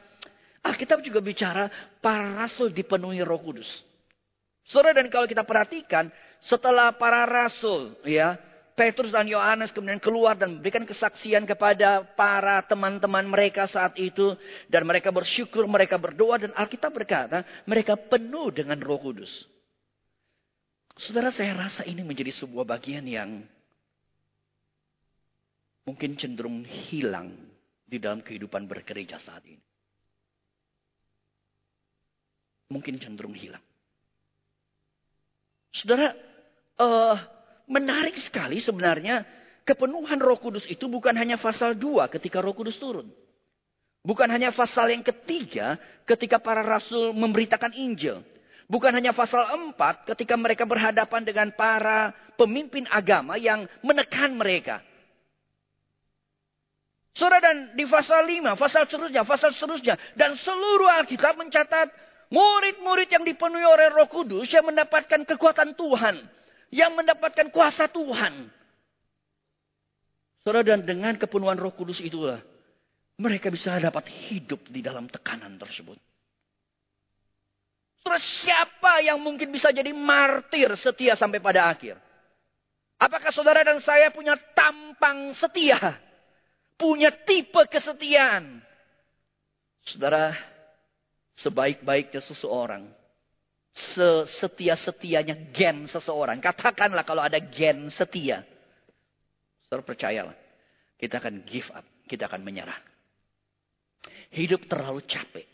[0.65, 3.67] Alkitab juga bicara para rasul dipenuhi Roh Kudus.
[4.63, 6.07] Saudara dan kalau kita perhatikan
[6.39, 8.39] setelah para rasul ya
[8.73, 14.33] Petrus dan Yohanes kemudian keluar dan memberikan kesaksian kepada para teman-teman mereka saat itu
[14.65, 19.52] dan mereka bersyukur, mereka berdoa dan Alkitab berkata mereka penuh dengan Roh Kudus.
[20.93, 23.41] Saudara saya rasa ini menjadi sebuah bagian yang
[25.83, 27.33] mungkin cenderung hilang
[27.83, 29.61] di dalam kehidupan bergereja saat ini.
[32.69, 33.61] Mungkin cenderung hilang.
[35.73, 36.13] Saudara,
[36.77, 37.17] uh,
[37.65, 39.25] menarik sekali sebenarnya
[39.65, 43.09] kepenuhan roh kudus itu bukan hanya pasal 2 ketika roh kudus turun.
[44.03, 48.19] Bukan hanya pasal yang ketiga ketika para rasul memberitakan Injil.
[48.73, 54.81] Bukan hanya pasal 4 ketika mereka berhadapan dengan para pemimpin agama yang menekan mereka.
[57.13, 59.93] Saudara dan di pasal 5, pasal seterusnya, pasal seterusnya.
[60.17, 61.93] Dan seluruh Alkitab mencatat
[62.33, 66.25] murid-murid yang dipenuhi oleh roh kudus yang mendapatkan kekuatan Tuhan.
[66.73, 68.49] Yang mendapatkan kuasa Tuhan.
[70.41, 72.41] Saudara dan dengan kepenuhan roh kudus itulah.
[73.21, 76.01] Mereka bisa dapat hidup di dalam tekanan tersebut.
[78.03, 81.95] Terus siapa yang mungkin bisa jadi martir setia sampai pada akhir?
[82.99, 85.79] Apakah saudara dan saya punya tampang setia?
[86.75, 88.59] Punya tipe kesetiaan?
[89.87, 90.35] Saudara,
[91.35, 92.91] sebaik-baiknya seseorang,
[93.95, 96.43] sesetia-setianya gen seseorang.
[96.43, 98.43] Katakanlah kalau ada gen setia.
[99.67, 100.35] Saudara percayalah,
[100.99, 102.79] kita akan give up, kita akan menyerah.
[104.35, 105.47] Hidup terlalu capek.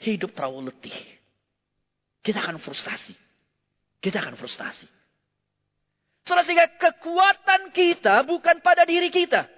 [0.00, 1.19] Hidup terlalu letih.
[2.20, 3.16] Kita akan frustasi.
[4.00, 4.84] Kita akan frustasi.
[6.24, 9.48] Saudara sehingga kekuatan kita bukan pada diri kita.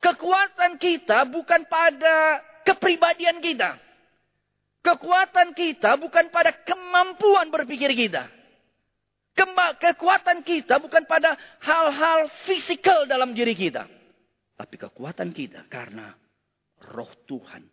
[0.00, 3.76] Kekuatan kita bukan pada kepribadian kita.
[4.80, 8.24] Kekuatan kita bukan pada kemampuan berpikir kita.
[9.76, 13.84] Kekuatan kita bukan pada hal-hal fisikal dalam diri kita.
[14.56, 16.16] Tapi kekuatan kita karena
[16.96, 17.64] roh Tuhan.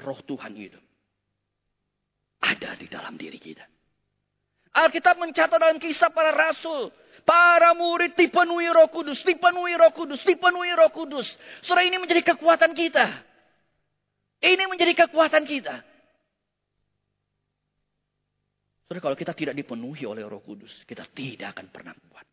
[0.00, 0.87] Roh Tuhan itu
[2.38, 3.66] ada di dalam diri kita.
[4.78, 6.92] Alkitab mencatat dalam kisah para rasul.
[7.28, 11.28] Para murid dipenuhi roh kudus, dipenuhi roh kudus, dipenuhi roh kudus.
[11.60, 13.04] Saudara ini menjadi kekuatan kita.
[14.40, 15.84] Ini menjadi kekuatan kita.
[18.88, 22.24] Saudara kalau kita tidak dipenuhi oleh roh kudus, kita tidak akan pernah kuat.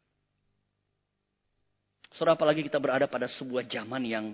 [2.16, 4.32] Saudara apalagi kita berada pada sebuah zaman yang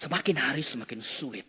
[0.00, 1.44] semakin hari semakin sulit.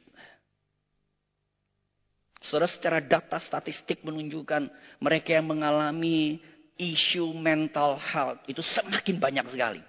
[2.48, 4.72] Saudara secara data statistik menunjukkan
[5.04, 6.40] mereka yang mengalami
[6.80, 9.82] isu mental health itu semakin banyak sekali.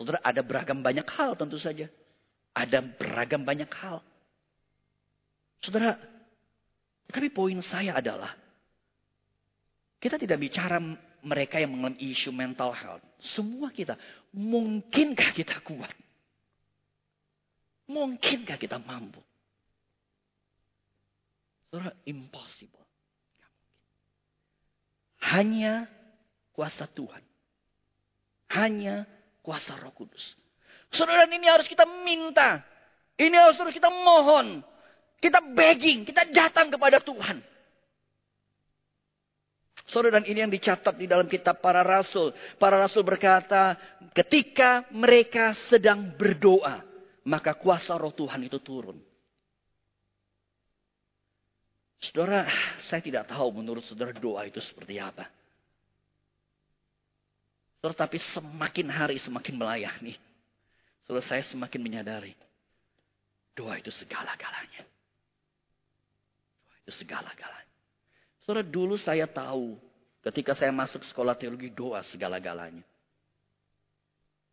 [0.00, 1.86] Saudara ada beragam banyak hal tentu saja.
[2.56, 4.00] Ada beragam banyak hal.
[5.60, 6.00] Saudara,
[7.06, 8.32] tapi poin saya adalah
[10.00, 10.80] kita tidak bicara
[11.22, 13.04] mereka yang mengalami isu mental health.
[13.22, 13.94] Semua kita,
[14.34, 15.92] mungkinkah kita kuat?
[17.86, 19.20] Mungkinkah kita mampu?
[21.72, 22.84] Saudara, impossible.
[25.24, 25.88] Hanya
[26.52, 27.24] kuasa Tuhan.
[28.52, 29.08] Hanya
[29.40, 30.36] kuasa roh kudus.
[30.92, 32.60] Saudara, ini harus kita minta.
[33.16, 34.60] Ini harus kita mohon.
[35.16, 37.40] Kita begging, kita datang kepada Tuhan.
[39.88, 42.36] Saudara, dan ini yang dicatat di dalam kitab para rasul.
[42.60, 43.80] Para rasul berkata,
[44.12, 46.84] ketika mereka sedang berdoa,
[47.24, 49.11] maka kuasa roh Tuhan itu turun.
[52.02, 52.50] Saudara,
[52.82, 55.30] saya tidak tahu menurut saudara doa itu seperti apa.
[57.78, 60.18] Saudara, tapi semakin hari semakin melayani.
[61.06, 62.34] Saudara, saya semakin menyadari.
[63.54, 64.82] Doa itu segala-galanya.
[66.90, 67.70] Segala-galanya.
[68.42, 69.78] Saudara, dulu saya tahu
[70.26, 72.82] ketika saya masuk sekolah teologi doa segala-galanya.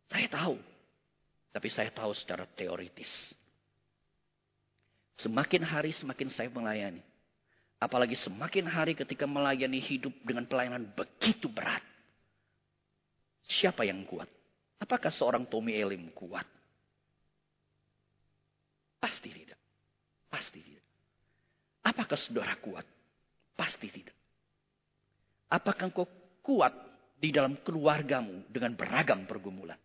[0.06, 0.54] Saya tahu.
[1.50, 3.10] Tapi saya tahu secara teoritis.
[5.18, 7.09] Semakin hari semakin saya melayani.
[7.80, 11.80] Apalagi semakin hari ketika melayani hidup dengan pelayanan begitu berat.
[13.48, 14.28] Siapa yang kuat?
[14.76, 16.44] Apakah seorang Tommy Elim kuat?
[19.00, 19.56] Pasti tidak.
[20.28, 20.86] Pasti tidak.
[21.88, 22.84] Apakah saudara kuat?
[23.56, 24.16] Pasti tidak.
[25.48, 26.06] Apakah engkau
[26.44, 26.76] kuat
[27.16, 29.80] di dalam keluargamu dengan beragam pergumulan?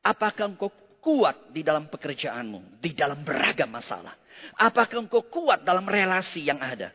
[0.00, 4.16] Apakah engkau kuat di dalam pekerjaanmu, di dalam beragam masalah?
[4.56, 6.90] Apakah engkau kuat dalam relasi yang ada,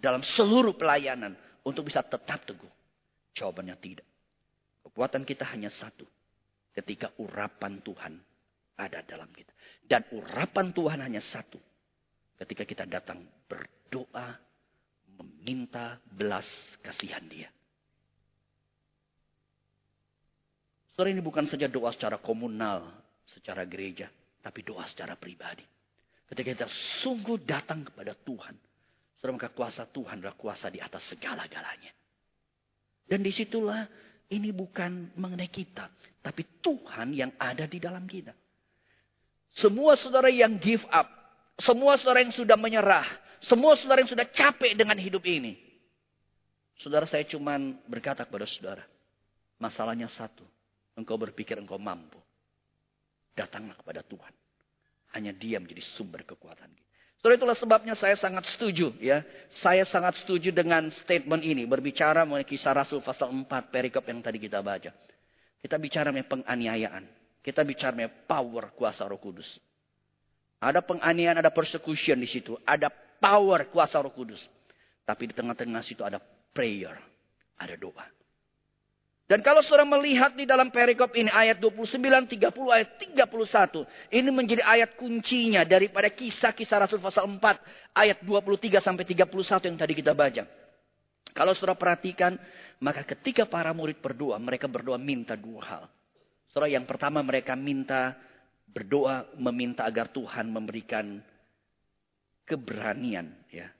[0.00, 2.72] dalam seluruh pelayanan untuk bisa tetap teguh?
[3.36, 4.08] Jawabannya tidak.
[4.88, 6.08] Kekuatan kita hanya satu.
[6.72, 8.16] Ketika urapan Tuhan
[8.80, 9.52] ada dalam kita.
[9.84, 11.60] Dan urapan Tuhan hanya satu.
[12.40, 14.32] Ketika kita datang berdoa,
[15.20, 16.48] meminta belas
[16.80, 17.52] kasihan dia.
[20.96, 22.88] Saudara ini bukan saja doa secara komunal,
[23.28, 24.08] secara gereja.
[24.40, 25.64] Tapi doa secara pribadi.
[26.32, 26.68] Ketika kita
[27.04, 28.69] sungguh datang kepada Tuhan.
[29.20, 31.92] Saudara maka kuasa Tuhan adalah kuasa di atas segala-galanya.
[33.04, 33.84] Dan di situlah
[34.32, 35.92] ini bukan mengenai kita.
[36.24, 38.32] Tapi Tuhan yang ada di dalam kita.
[39.52, 41.04] Semua saudara yang give up.
[41.60, 43.04] Semua saudara yang sudah menyerah.
[43.44, 45.58] Semua saudara yang sudah capek dengan hidup ini.
[46.80, 48.88] Saudara saya cuma berkata kepada saudara.
[49.60, 50.48] Masalahnya satu.
[50.96, 52.16] Engkau berpikir engkau mampu.
[53.36, 54.32] Datanglah kepada Tuhan.
[55.12, 56.89] Hanya dia menjadi sumber kekuatan kita.
[57.20, 59.20] Setelah itulah sebabnya saya sangat setuju ya.
[59.60, 61.68] Saya sangat setuju dengan statement ini.
[61.68, 64.88] Berbicara mengenai kisah Rasul pasal 4 perikop yang tadi kita baca.
[65.60, 67.04] Kita bicara mengenai penganiayaan.
[67.44, 69.60] Kita bicara mengenai power kuasa roh kudus.
[70.64, 72.56] Ada penganiayaan, ada persecution di situ.
[72.64, 72.88] Ada
[73.20, 74.40] power kuasa roh kudus.
[75.04, 76.24] Tapi di tengah-tengah situ ada
[76.56, 76.96] prayer.
[77.60, 78.19] Ada doa.
[79.30, 83.86] Dan kalau saudara melihat di dalam perikop ini ayat 29, 30, ayat 31.
[84.10, 87.38] Ini menjadi ayat kuncinya daripada kisah-kisah Rasul pasal 4.
[87.94, 90.42] Ayat 23 sampai 31 yang tadi kita baca.
[91.30, 92.34] Kalau saudara perhatikan,
[92.82, 95.84] maka ketika para murid berdoa, mereka berdoa minta dua hal.
[96.50, 98.18] Saudara yang pertama mereka minta
[98.66, 101.22] berdoa meminta agar Tuhan memberikan
[102.50, 103.30] keberanian.
[103.46, 103.70] ya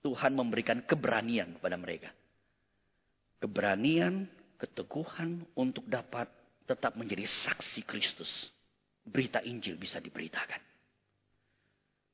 [0.00, 2.08] Tuhan memberikan keberanian kepada mereka
[3.44, 4.24] keberanian,
[4.56, 6.32] keteguhan untuk dapat
[6.64, 8.48] tetap menjadi saksi Kristus.
[9.04, 10.64] Berita Injil bisa diberitakan.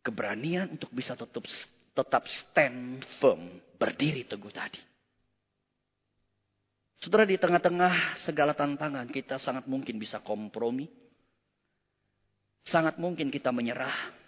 [0.02, 1.46] Keberanian untuk bisa tetap
[1.94, 4.82] tetap stand firm, berdiri teguh tadi.
[6.98, 10.90] Saudara di tengah-tengah segala tantangan kita sangat mungkin bisa kompromi.
[12.66, 14.18] Sangat mungkin kita menyerah.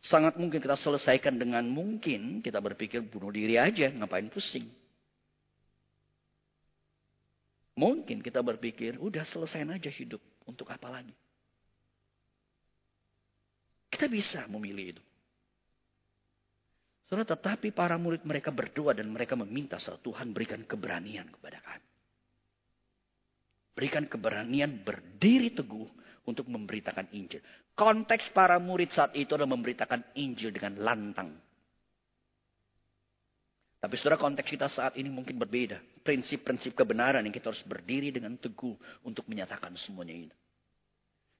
[0.00, 4.83] Sangat mungkin kita selesaikan dengan mungkin kita berpikir bunuh diri aja, ngapain pusing.
[7.74, 10.22] Mungkin kita berpikir, udah selesai aja hidup.
[10.44, 11.14] Untuk apa lagi?
[13.90, 15.02] Kita bisa memilih itu.
[17.06, 21.88] Saudara, tetapi para murid mereka berdoa dan mereka meminta saat Tuhan berikan keberanian kepada kami.
[23.74, 25.86] Berikan keberanian berdiri teguh
[26.24, 27.44] untuk memberitakan Injil.
[27.74, 31.34] Konteks para murid saat itu adalah memberitakan Injil dengan lantang.
[33.84, 35.76] Tapi saudara konteks kita saat ini mungkin berbeda.
[36.00, 38.72] Prinsip-prinsip kebenaran yang kita harus berdiri dengan teguh
[39.04, 40.34] untuk menyatakan semuanya ini.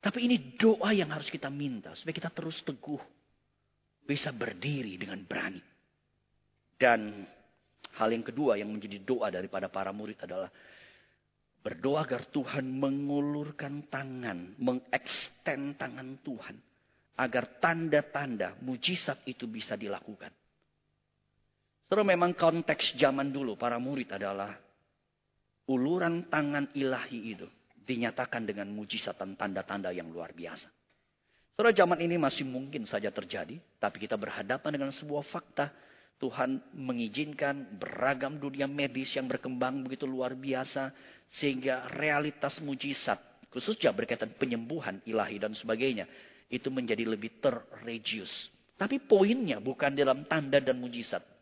[0.04, 3.00] Tapi ini doa yang harus kita minta supaya kita terus teguh.
[4.04, 5.64] Bisa berdiri dengan berani.
[6.76, 7.24] Dan
[7.96, 10.52] hal yang kedua yang menjadi doa daripada para murid adalah
[11.64, 16.60] berdoa agar Tuhan mengulurkan tangan, mengekstend tangan Tuhan
[17.16, 20.43] agar tanda-tanda mujizat itu bisa dilakukan.
[21.94, 24.50] Terus memang konteks zaman dulu para murid adalah
[25.70, 27.46] uluran tangan ilahi itu
[27.86, 30.66] dinyatakan dengan mujizat dan tanda-tanda yang luar biasa.
[31.54, 35.70] Terus zaman ini masih mungkin saja terjadi, tapi kita berhadapan dengan sebuah fakta.
[36.18, 40.90] Tuhan mengizinkan beragam dunia medis yang berkembang begitu luar biasa.
[41.30, 43.22] Sehingga realitas mujizat,
[43.54, 46.10] khususnya berkaitan penyembuhan ilahi dan sebagainya.
[46.50, 48.50] Itu menjadi lebih terregius.
[48.74, 51.33] Tapi poinnya bukan dalam tanda dan mujizat.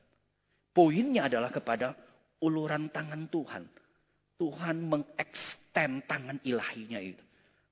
[0.73, 1.93] Poinnya adalah kepada
[2.41, 3.64] uluran tangan Tuhan.
[4.41, 7.23] Tuhan mengekstend tangan ilahinya itu.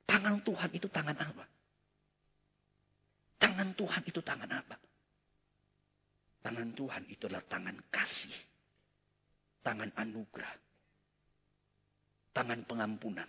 [0.04, 1.44] Tangan Tuhan itu tangan apa?
[3.40, 4.76] Tangan Tuhan itu tangan apa?
[6.44, 8.36] Tangan Tuhan itu adalah tangan kasih.
[9.64, 10.54] Tangan anugerah.
[12.36, 13.28] Tangan pengampunan.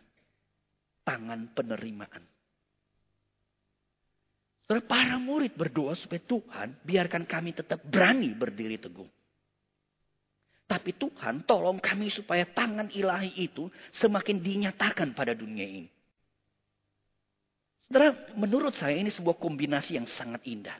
[1.07, 2.23] Tangan penerimaan.
[4.87, 9.20] Para murid berdoa supaya Tuhan biarkan kami tetap berani berdiri teguh.
[10.81, 15.85] Tapi Tuhan tolong kami supaya tangan ilahi itu semakin dinyatakan pada dunia ini.
[17.85, 20.73] Saudara, menurut saya ini sebuah kombinasi yang sangat indah.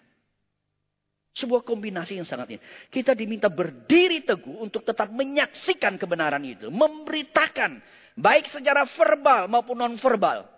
[1.38, 2.66] Sebuah kombinasi yang sangat indah.
[2.90, 6.74] Kita diminta berdiri teguh untuk tetap menyaksikan kebenaran itu.
[6.74, 7.78] Memberitakan.
[8.18, 10.50] Baik secara verbal maupun non-verbal.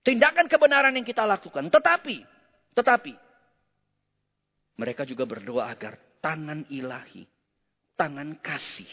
[0.00, 1.68] Tindakan kebenaran yang kita lakukan.
[1.68, 2.24] Tetapi,
[2.72, 3.12] tetapi.
[4.80, 7.33] Mereka juga berdoa agar tangan ilahi.
[7.94, 8.88] Tangan kasih.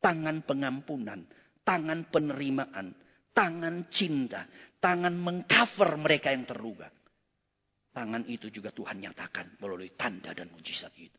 [0.00, 1.24] Tangan pengampunan.
[1.62, 2.96] Tangan penerimaan.
[3.32, 6.88] Tangan cinta tangan mengcover mereka yang terluka.
[7.92, 11.18] Tangan itu juga Tuhan nyatakan melalui tanda dan mujizat itu.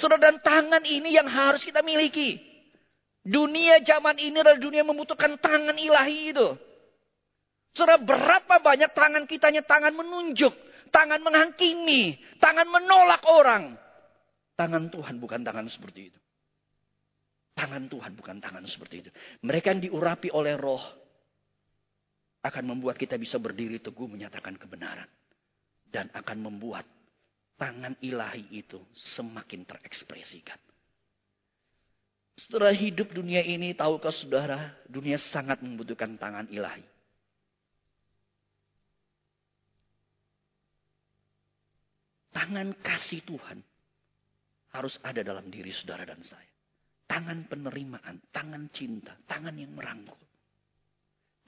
[0.00, 2.40] Saudara, dan tangan ini yang harus kita miliki.
[3.20, 6.48] Dunia zaman ini adalah dunia membutuhkan tangan ilahi itu.
[7.76, 10.56] Saudara, berapa banyak tangan kitanya tangan menunjuk,
[10.88, 13.76] tangan menghakimi, tangan menolak orang.
[14.60, 16.20] Tangan Tuhan bukan tangan seperti itu.
[17.56, 19.10] Tangan Tuhan bukan tangan seperti itu.
[19.40, 20.84] Mereka yang diurapi oleh roh
[22.44, 25.08] akan membuat kita bisa berdiri teguh menyatakan kebenaran.
[25.88, 26.84] Dan akan membuat
[27.56, 28.76] tangan ilahi itu
[29.16, 30.60] semakin terekspresikan.
[32.36, 36.84] Setelah hidup dunia ini, tahukah saudara, dunia sangat membutuhkan tangan ilahi.
[42.36, 43.69] Tangan kasih Tuhan
[44.74, 46.50] harus ada dalam diri saudara dan saya.
[47.10, 50.18] Tangan penerimaan, tangan cinta, tangan yang merangkul.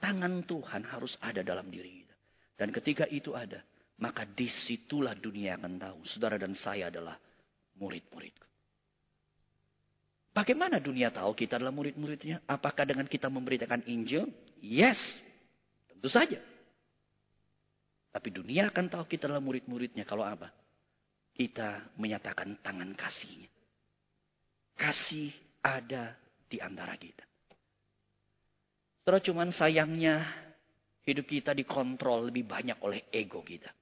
[0.03, 2.15] Tangan Tuhan harus ada dalam diri kita.
[2.59, 3.63] Dan ketika itu ada,
[4.03, 5.99] maka di situlah dunia akan tahu.
[6.03, 7.15] Saudara dan saya adalah
[7.79, 8.47] murid-muridku.
[10.33, 12.43] Bagaimana dunia tahu kita adalah murid-muridnya?
[12.49, 14.27] Apakah dengan kita memberitakan Injil?
[14.59, 14.99] Yes.
[15.87, 16.41] Tentu saja.
[18.09, 20.49] Tapi dunia akan tahu kita adalah murid-muridnya kalau apa?
[21.33, 23.49] Kita menyatakan tangan kasihnya.
[24.77, 25.33] Kasih
[25.65, 26.13] ada
[26.45, 27.25] di antara kita.
[29.03, 30.21] Terus cuman sayangnya
[31.03, 33.73] hidup kita dikontrol lebih banyak oleh ego kita.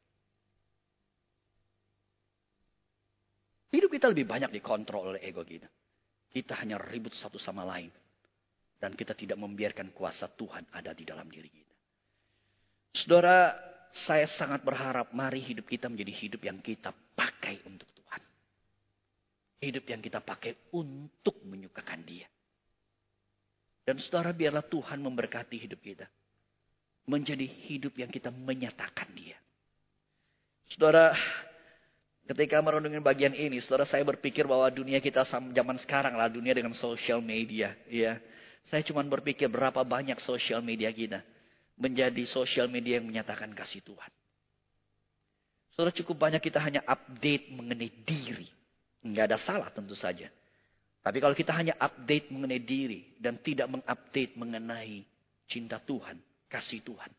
[3.72, 5.68] Hidup kita lebih banyak dikontrol oleh ego kita.
[6.32, 7.92] Kita hanya ribut satu sama lain.
[8.82, 11.76] Dan kita tidak membiarkan kuasa Tuhan ada di dalam diri kita.
[12.98, 13.54] Saudara,
[13.92, 18.22] saya sangat berharap mari hidup kita menjadi hidup yang kita pakai untuk Tuhan.
[19.62, 22.28] Hidup yang kita pakai untuk menyukakan dia.
[23.84, 26.08] Dan saudara biarlah Tuhan memberkati hidup kita.
[27.10, 29.36] Menjadi hidup yang kita menyatakan dia.
[30.72, 31.12] Saudara,
[32.30, 36.72] ketika merenungin bagian ini, saudara saya berpikir bahwa dunia kita zaman sekarang lah, dunia dengan
[36.72, 37.76] sosial media.
[37.92, 38.22] ya.
[38.70, 41.26] Saya cuma berpikir berapa banyak sosial media kita.
[41.82, 44.12] Menjadi sosial media yang menyatakan kasih Tuhan.
[45.74, 48.46] Saudara cukup banyak kita hanya update mengenai diri.
[49.02, 50.30] Nggak ada salah tentu saja.
[51.02, 55.02] Tapi kalau kita hanya update mengenai diri dan tidak mengupdate mengenai
[55.50, 57.10] cinta Tuhan, kasih Tuhan,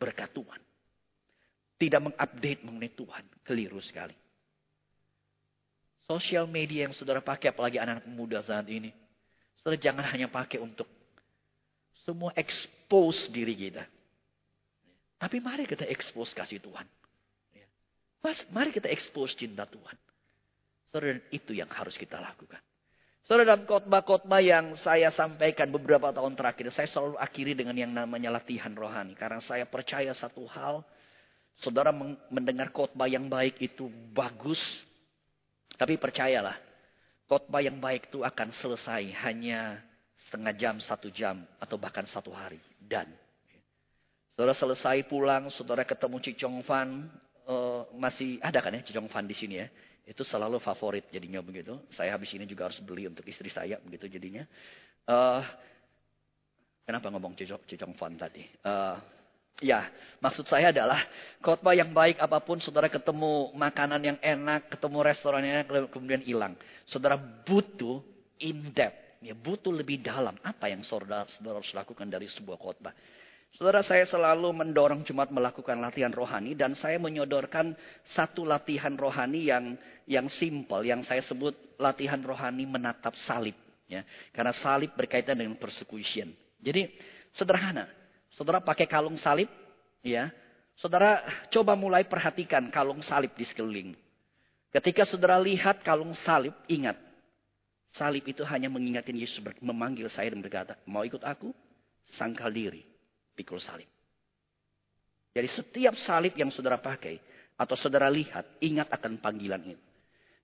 [0.00, 0.60] berkat Tuhan.
[1.76, 4.16] Tidak mengupdate mengenai Tuhan, keliru sekali.
[6.08, 8.90] Sosial media yang saudara pakai, apalagi anak-anak muda saat ini.
[9.60, 10.88] Saudara jangan hanya pakai untuk
[12.02, 13.84] semua expose diri kita.
[15.22, 16.86] Tapi mari kita expose kasih Tuhan.
[18.22, 19.98] Mas, mari kita expose cinta Tuhan.
[20.90, 22.58] Saudara, itu yang harus kita lakukan.
[23.22, 28.34] Saudara dalam khotbah-khotbah yang saya sampaikan beberapa tahun terakhir, saya selalu akhiri dengan yang namanya
[28.34, 29.14] latihan rohani.
[29.14, 30.82] Karena saya percaya satu hal,
[31.62, 31.94] saudara
[32.30, 34.58] mendengar khotbah yang baik itu bagus.
[35.78, 36.58] Tapi percayalah,
[37.30, 39.82] khotbah yang baik itu akan selesai hanya
[40.28, 42.60] setengah jam, satu jam, atau bahkan satu hari.
[42.78, 43.10] Dan
[44.34, 47.10] saudara selesai pulang, saudara ketemu Cicong Fan,
[47.46, 49.68] uh, masih ada kan ya Cicong Fan di sini ya?
[50.02, 51.78] Itu selalu favorit jadinya begitu.
[51.94, 54.42] Saya habis ini juga harus beli untuk istri saya begitu jadinya.
[55.06, 55.42] Uh,
[56.86, 58.42] kenapa ngomong cicong, cicong fun tadi?
[58.66, 58.98] Uh,
[59.62, 59.86] ya,
[60.18, 60.98] maksud saya adalah
[61.38, 66.22] khotbah yang baik apa pun saudara ketemu makanan yang enak, ketemu restoran yang enak, kemudian
[66.22, 66.58] hilang.
[66.86, 68.02] Saudara butuh
[68.42, 72.94] in depth, ya, butuh lebih dalam apa yang saudara, saudara harus lakukan dari sebuah khotbah.
[73.52, 79.76] Saudara saya selalu mendorong jemaat melakukan latihan rohani dan saya menyodorkan satu latihan rohani yang
[80.08, 83.52] yang simple yang saya sebut latihan rohani menatap salib
[83.84, 84.08] ya.
[84.32, 86.32] Karena salib berkaitan dengan persecution.
[86.64, 86.96] Jadi
[87.36, 87.92] sederhana.
[88.32, 89.52] Saudara pakai kalung salib
[90.00, 90.32] ya.
[90.72, 91.20] Saudara
[91.52, 93.92] coba mulai perhatikan kalung salib di sekeliling.
[94.72, 96.96] Ketika saudara lihat kalung salib, ingat
[97.92, 101.52] salib itu hanya mengingatkan Yesus memanggil saya dan berkata, "Mau ikut aku?"
[102.08, 102.82] Sangkal diri
[103.36, 103.88] pikul salib.
[105.32, 107.16] Jadi setiap salib yang saudara pakai
[107.56, 109.84] atau saudara lihat, ingat akan panggilan itu.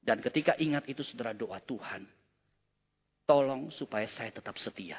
[0.00, 2.08] Dan ketika ingat itu saudara doa Tuhan,
[3.28, 4.96] tolong supaya saya tetap setia.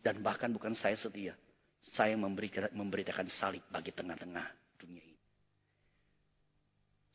[0.00, 1.36] Dan bahkan bukan saya setia,
[1.84, 4.46] saya memberitakan salib bagi tengah-tengah
[4.80, 5.20] dunia ini.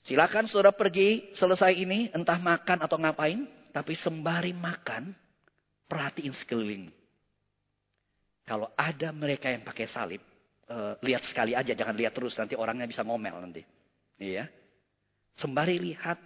[0.05, 5.11] Silakan saudara pergi selesai ini, entah makan atau ngapain, tapi sembari makan,
[5.87, 6.89] perhatiin sekeliling.
[8.47, 10.23] Kalau ada mereka yang pakai salib,
[10.71, 13.63] uh, lihat sekali aja, jangan lihat terus, nanti orangnya bisa ngomel nanti.
[14.19, 14.47] Iya.
[15.35, 16.17] Sembari lihat,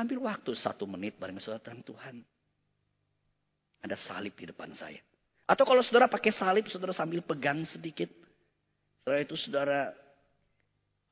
[0.00, 2.24] ambil waktu satu menit bareng saudara Tuhan.
[3.84, 4.98] Ada salib di depan saya.
[5.44, 8.08] Atau kalau saudara pakai salib, saudara sambil pegang sedikit.
[9.04, 9.92] Setelah itu saudara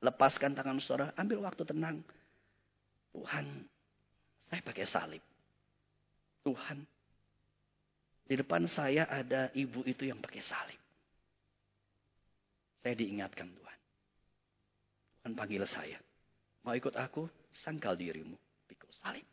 [0.01, 2.01] lepaskan tangan saudara, ambil waktu tenang.
[3.13, 3.45] Tuhan,
[4.49, 5.23] saya pakai salib.
[6.43, 6.83] Tuhan,
[8.23, 10.81] di depan saya ada ibu itu yang pakai salib.
[12.83, 13.79] Saya diingatkan Tuhan.
[15.23, 15.99] Tuhan panggil saya.
[16.67, 17.27] Mau ikut aku?
[17.63, 18.35] Sangkal dirimu.
[18.67, 19.23] Pikul salib.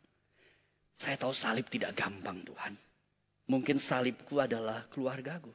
[0.99, 2.79] Saya tahu salib tidak gampang Tuhan.
[3.51, 5.51] Mungkin salibku adalah keluargaku.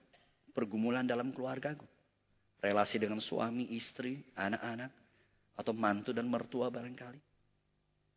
[0.53, 1.89] Pergumulan dalam keluargaku.
[2.61, 4.93] Relasi dengan suami, istri, anak-anak.
[5.57, 7.21] Atau mantu dan mertua barangkali.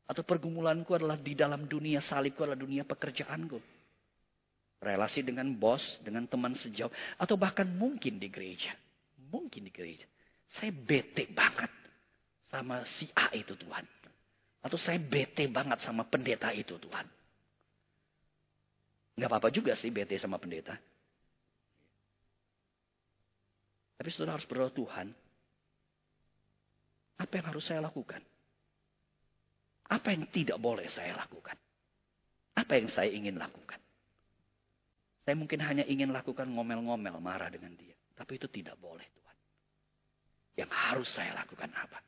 [0.10, 3.62] Atau pergumulanku adalah di dalam dunia salibku adalah dunia pekerjaanku.
[4.82, 6.90] Relasi dengan bos, dengan teman sejauh.
[7.22, 8.74] Atau bahkan mungkin di gereja.
[9.30, 10.10] Mungkin di gereja.
[10.50, 11.70] Saya bete banget
[12.50, 13.86] sama si A itu Tuhan.
[14.66, 17.06] Atau saya bete banget sama pendeta itu Tuhan.
[19.14, 20.74] Nggak apa-apa juga sih bete sama pendeta.
[24.00, 25.08] Tapi saudara harus berdoa Tuhan.
[27.20, 28.24] Apa yang harus saya lakukan?
[29.90, 31.58] Apa yang tidak boleh saya lakukan?
[32.54, 33.82] Apa yang saya ingin lakukan?
[35.26, 37.98] Saya mungkin hanya ingin lakukan ngomel-ngomel, marah dengan dia.
[38.14, 39.38] Tapi itu tidak boleh Tuhan.
[40.66, 42.00] Yang harus saya lakukan apa?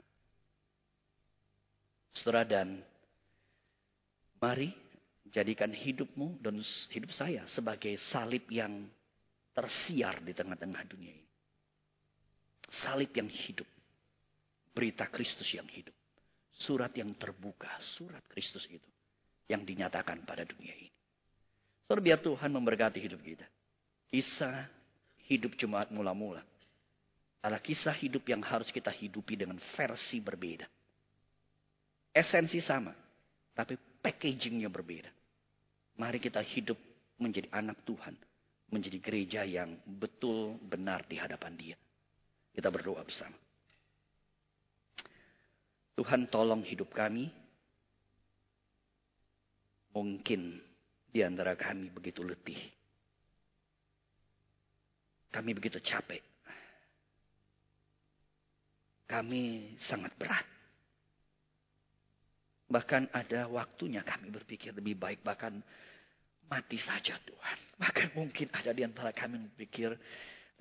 [2.12, 2.84] Saudara dan
[4.38, 4.70] mari
[5.32, 6.60] Jadikan hidupmu dan
[6.92, 8.84] hidup saya sebagai salib yang
[9.56, 11.32] tersiar di tengah-tengah dunia ini.
[12.84, 13.68] Salib yang hidup.
[14.76, 15.96] Berita Kristus yang hidup.
[16.62, 17.70] Surat yang terbuka.
[17.98, 18.86] Surat Kristus itu.
[19.50, 20.92] Yang dinyatakan pada dunia ini.
[21.90, 23.44] Saudara biar Tuhan memberkati hidup kita.
[24.14, 24.70] Kisah
[25.28, 26.46] hidup jemaat mula-mula.
[27.42, 30.70] Adalah kisah hidup yang harus kita hidupi dengan versi berbeda.
[32.14, 32.94] Esensi sama.
[33.58, 35.10] Tapi packagingnya berbeda.
[35.98, 36.78] Mari kita hidup
[37.18, 38.14] menjadi anak Tuhan.
[38.72, 41.76] Menjadi gereja yang betul benar di hadapan dia.
[42.54, 43.36] Kita berdoa bersama.
[45.96, 47.28] Tuhan tolong hidup kami.
[49.92, 50.42] Mungkin
[51.12, 52.60] di antara kami begitu letih.
[55.32, 56.24] Kami begitu capek.
[59.08, 60.48] Kami sangat berat.
[62.72, 65.60] Bahkan ada waktunya kami berpikir lebih baik bahkan
[66.48, 67.60] mati saja Tuhan.
[67.76, 69.92] Bahkan mungkin ada di antara kami berpikir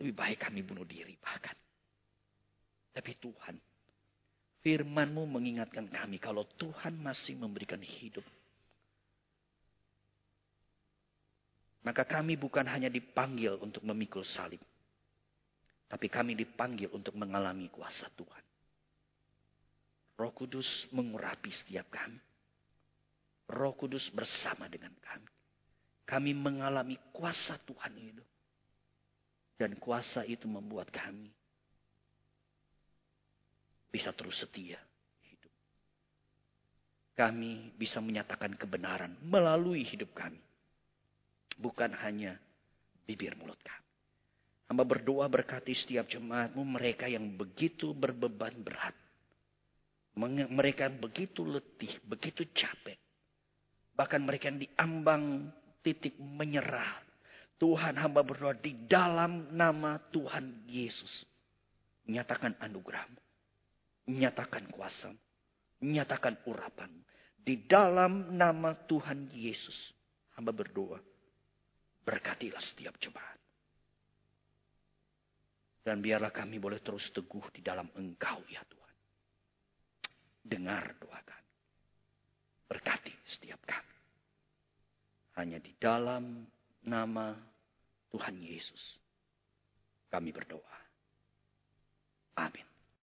[0.03, 1.55] lebih baik kami bunuh diri bahkan.
[2.91, 3.55] Tapi Tuhan,
[4.61, 8.25] firmanmu mengingatkan kami kalau Tuhan masih memberikan hidup.
[11.81, 14.61] Maka kami bukan hanya dipanggil untuk memikul salib.
[15.89, 18.45] Tapi kami dipanggil untuk mengalami kuasa Tuhan.
[20.21, 22.21] Roh Kudus mengurapi setiap kami.
[23.49, 25.33] Roh Kudus bersama dengan kami.
[26.05, 28.25] Kami mengalami kuasa Tuhan itu.
[29.57, 31.33] Dan kuasa itu membuat kami
[33.91, 34.79] bisa terus setia
[35.27, 35.53] hidup.
[37.19, 40.39] Kami bisa menyatakan kebenaran melalui hidup kami.
[41.61, 42.39] Bukan hanya
[43.05, 43.87] bibir mulut kami.
[44.71, 48.95] Hamba berdoa berkati setiap jemaatmu mereka yang begitu berbeban berat.
[50.15, 52.95] Mereka begitu letih, begitu capek.
[53.99, 55.25] Bahkan mereka yang diambang
[55.83, 57.03] titik menyerah.
[57.61, 61.27] Tuhan hamba berdoa di dalam nama Tuhan Yesus.
[62.09, 63.30] Nyatakan anugerahmu.
[64.09, 65.19] Nyatakan kuasamu.
[65.85, 67.03] Nyatakan urapanmu.
[67.41, 69.93] Di dalam nama Tuhan Yesus.
[70.37, 71.01] Hamba berdoa.
[72.05, 73.41] Berkatilah setiap cobaan.
[75.81, 78.97] Dan biarlah kami boleh terus teguh di dalam engkau ya Tuhan.
[80.45, 81.53] Dengar doa kami.
[82.69, 83.97] Berkati setiap kami.
[85.41, 86.45] Hanya di dalam
[86.85, 87.33] nama
[88.13, 89.01] Tuhan Yesus
[90.11, 90.79] kami berdoa.
[92.39, 92.70] Amin.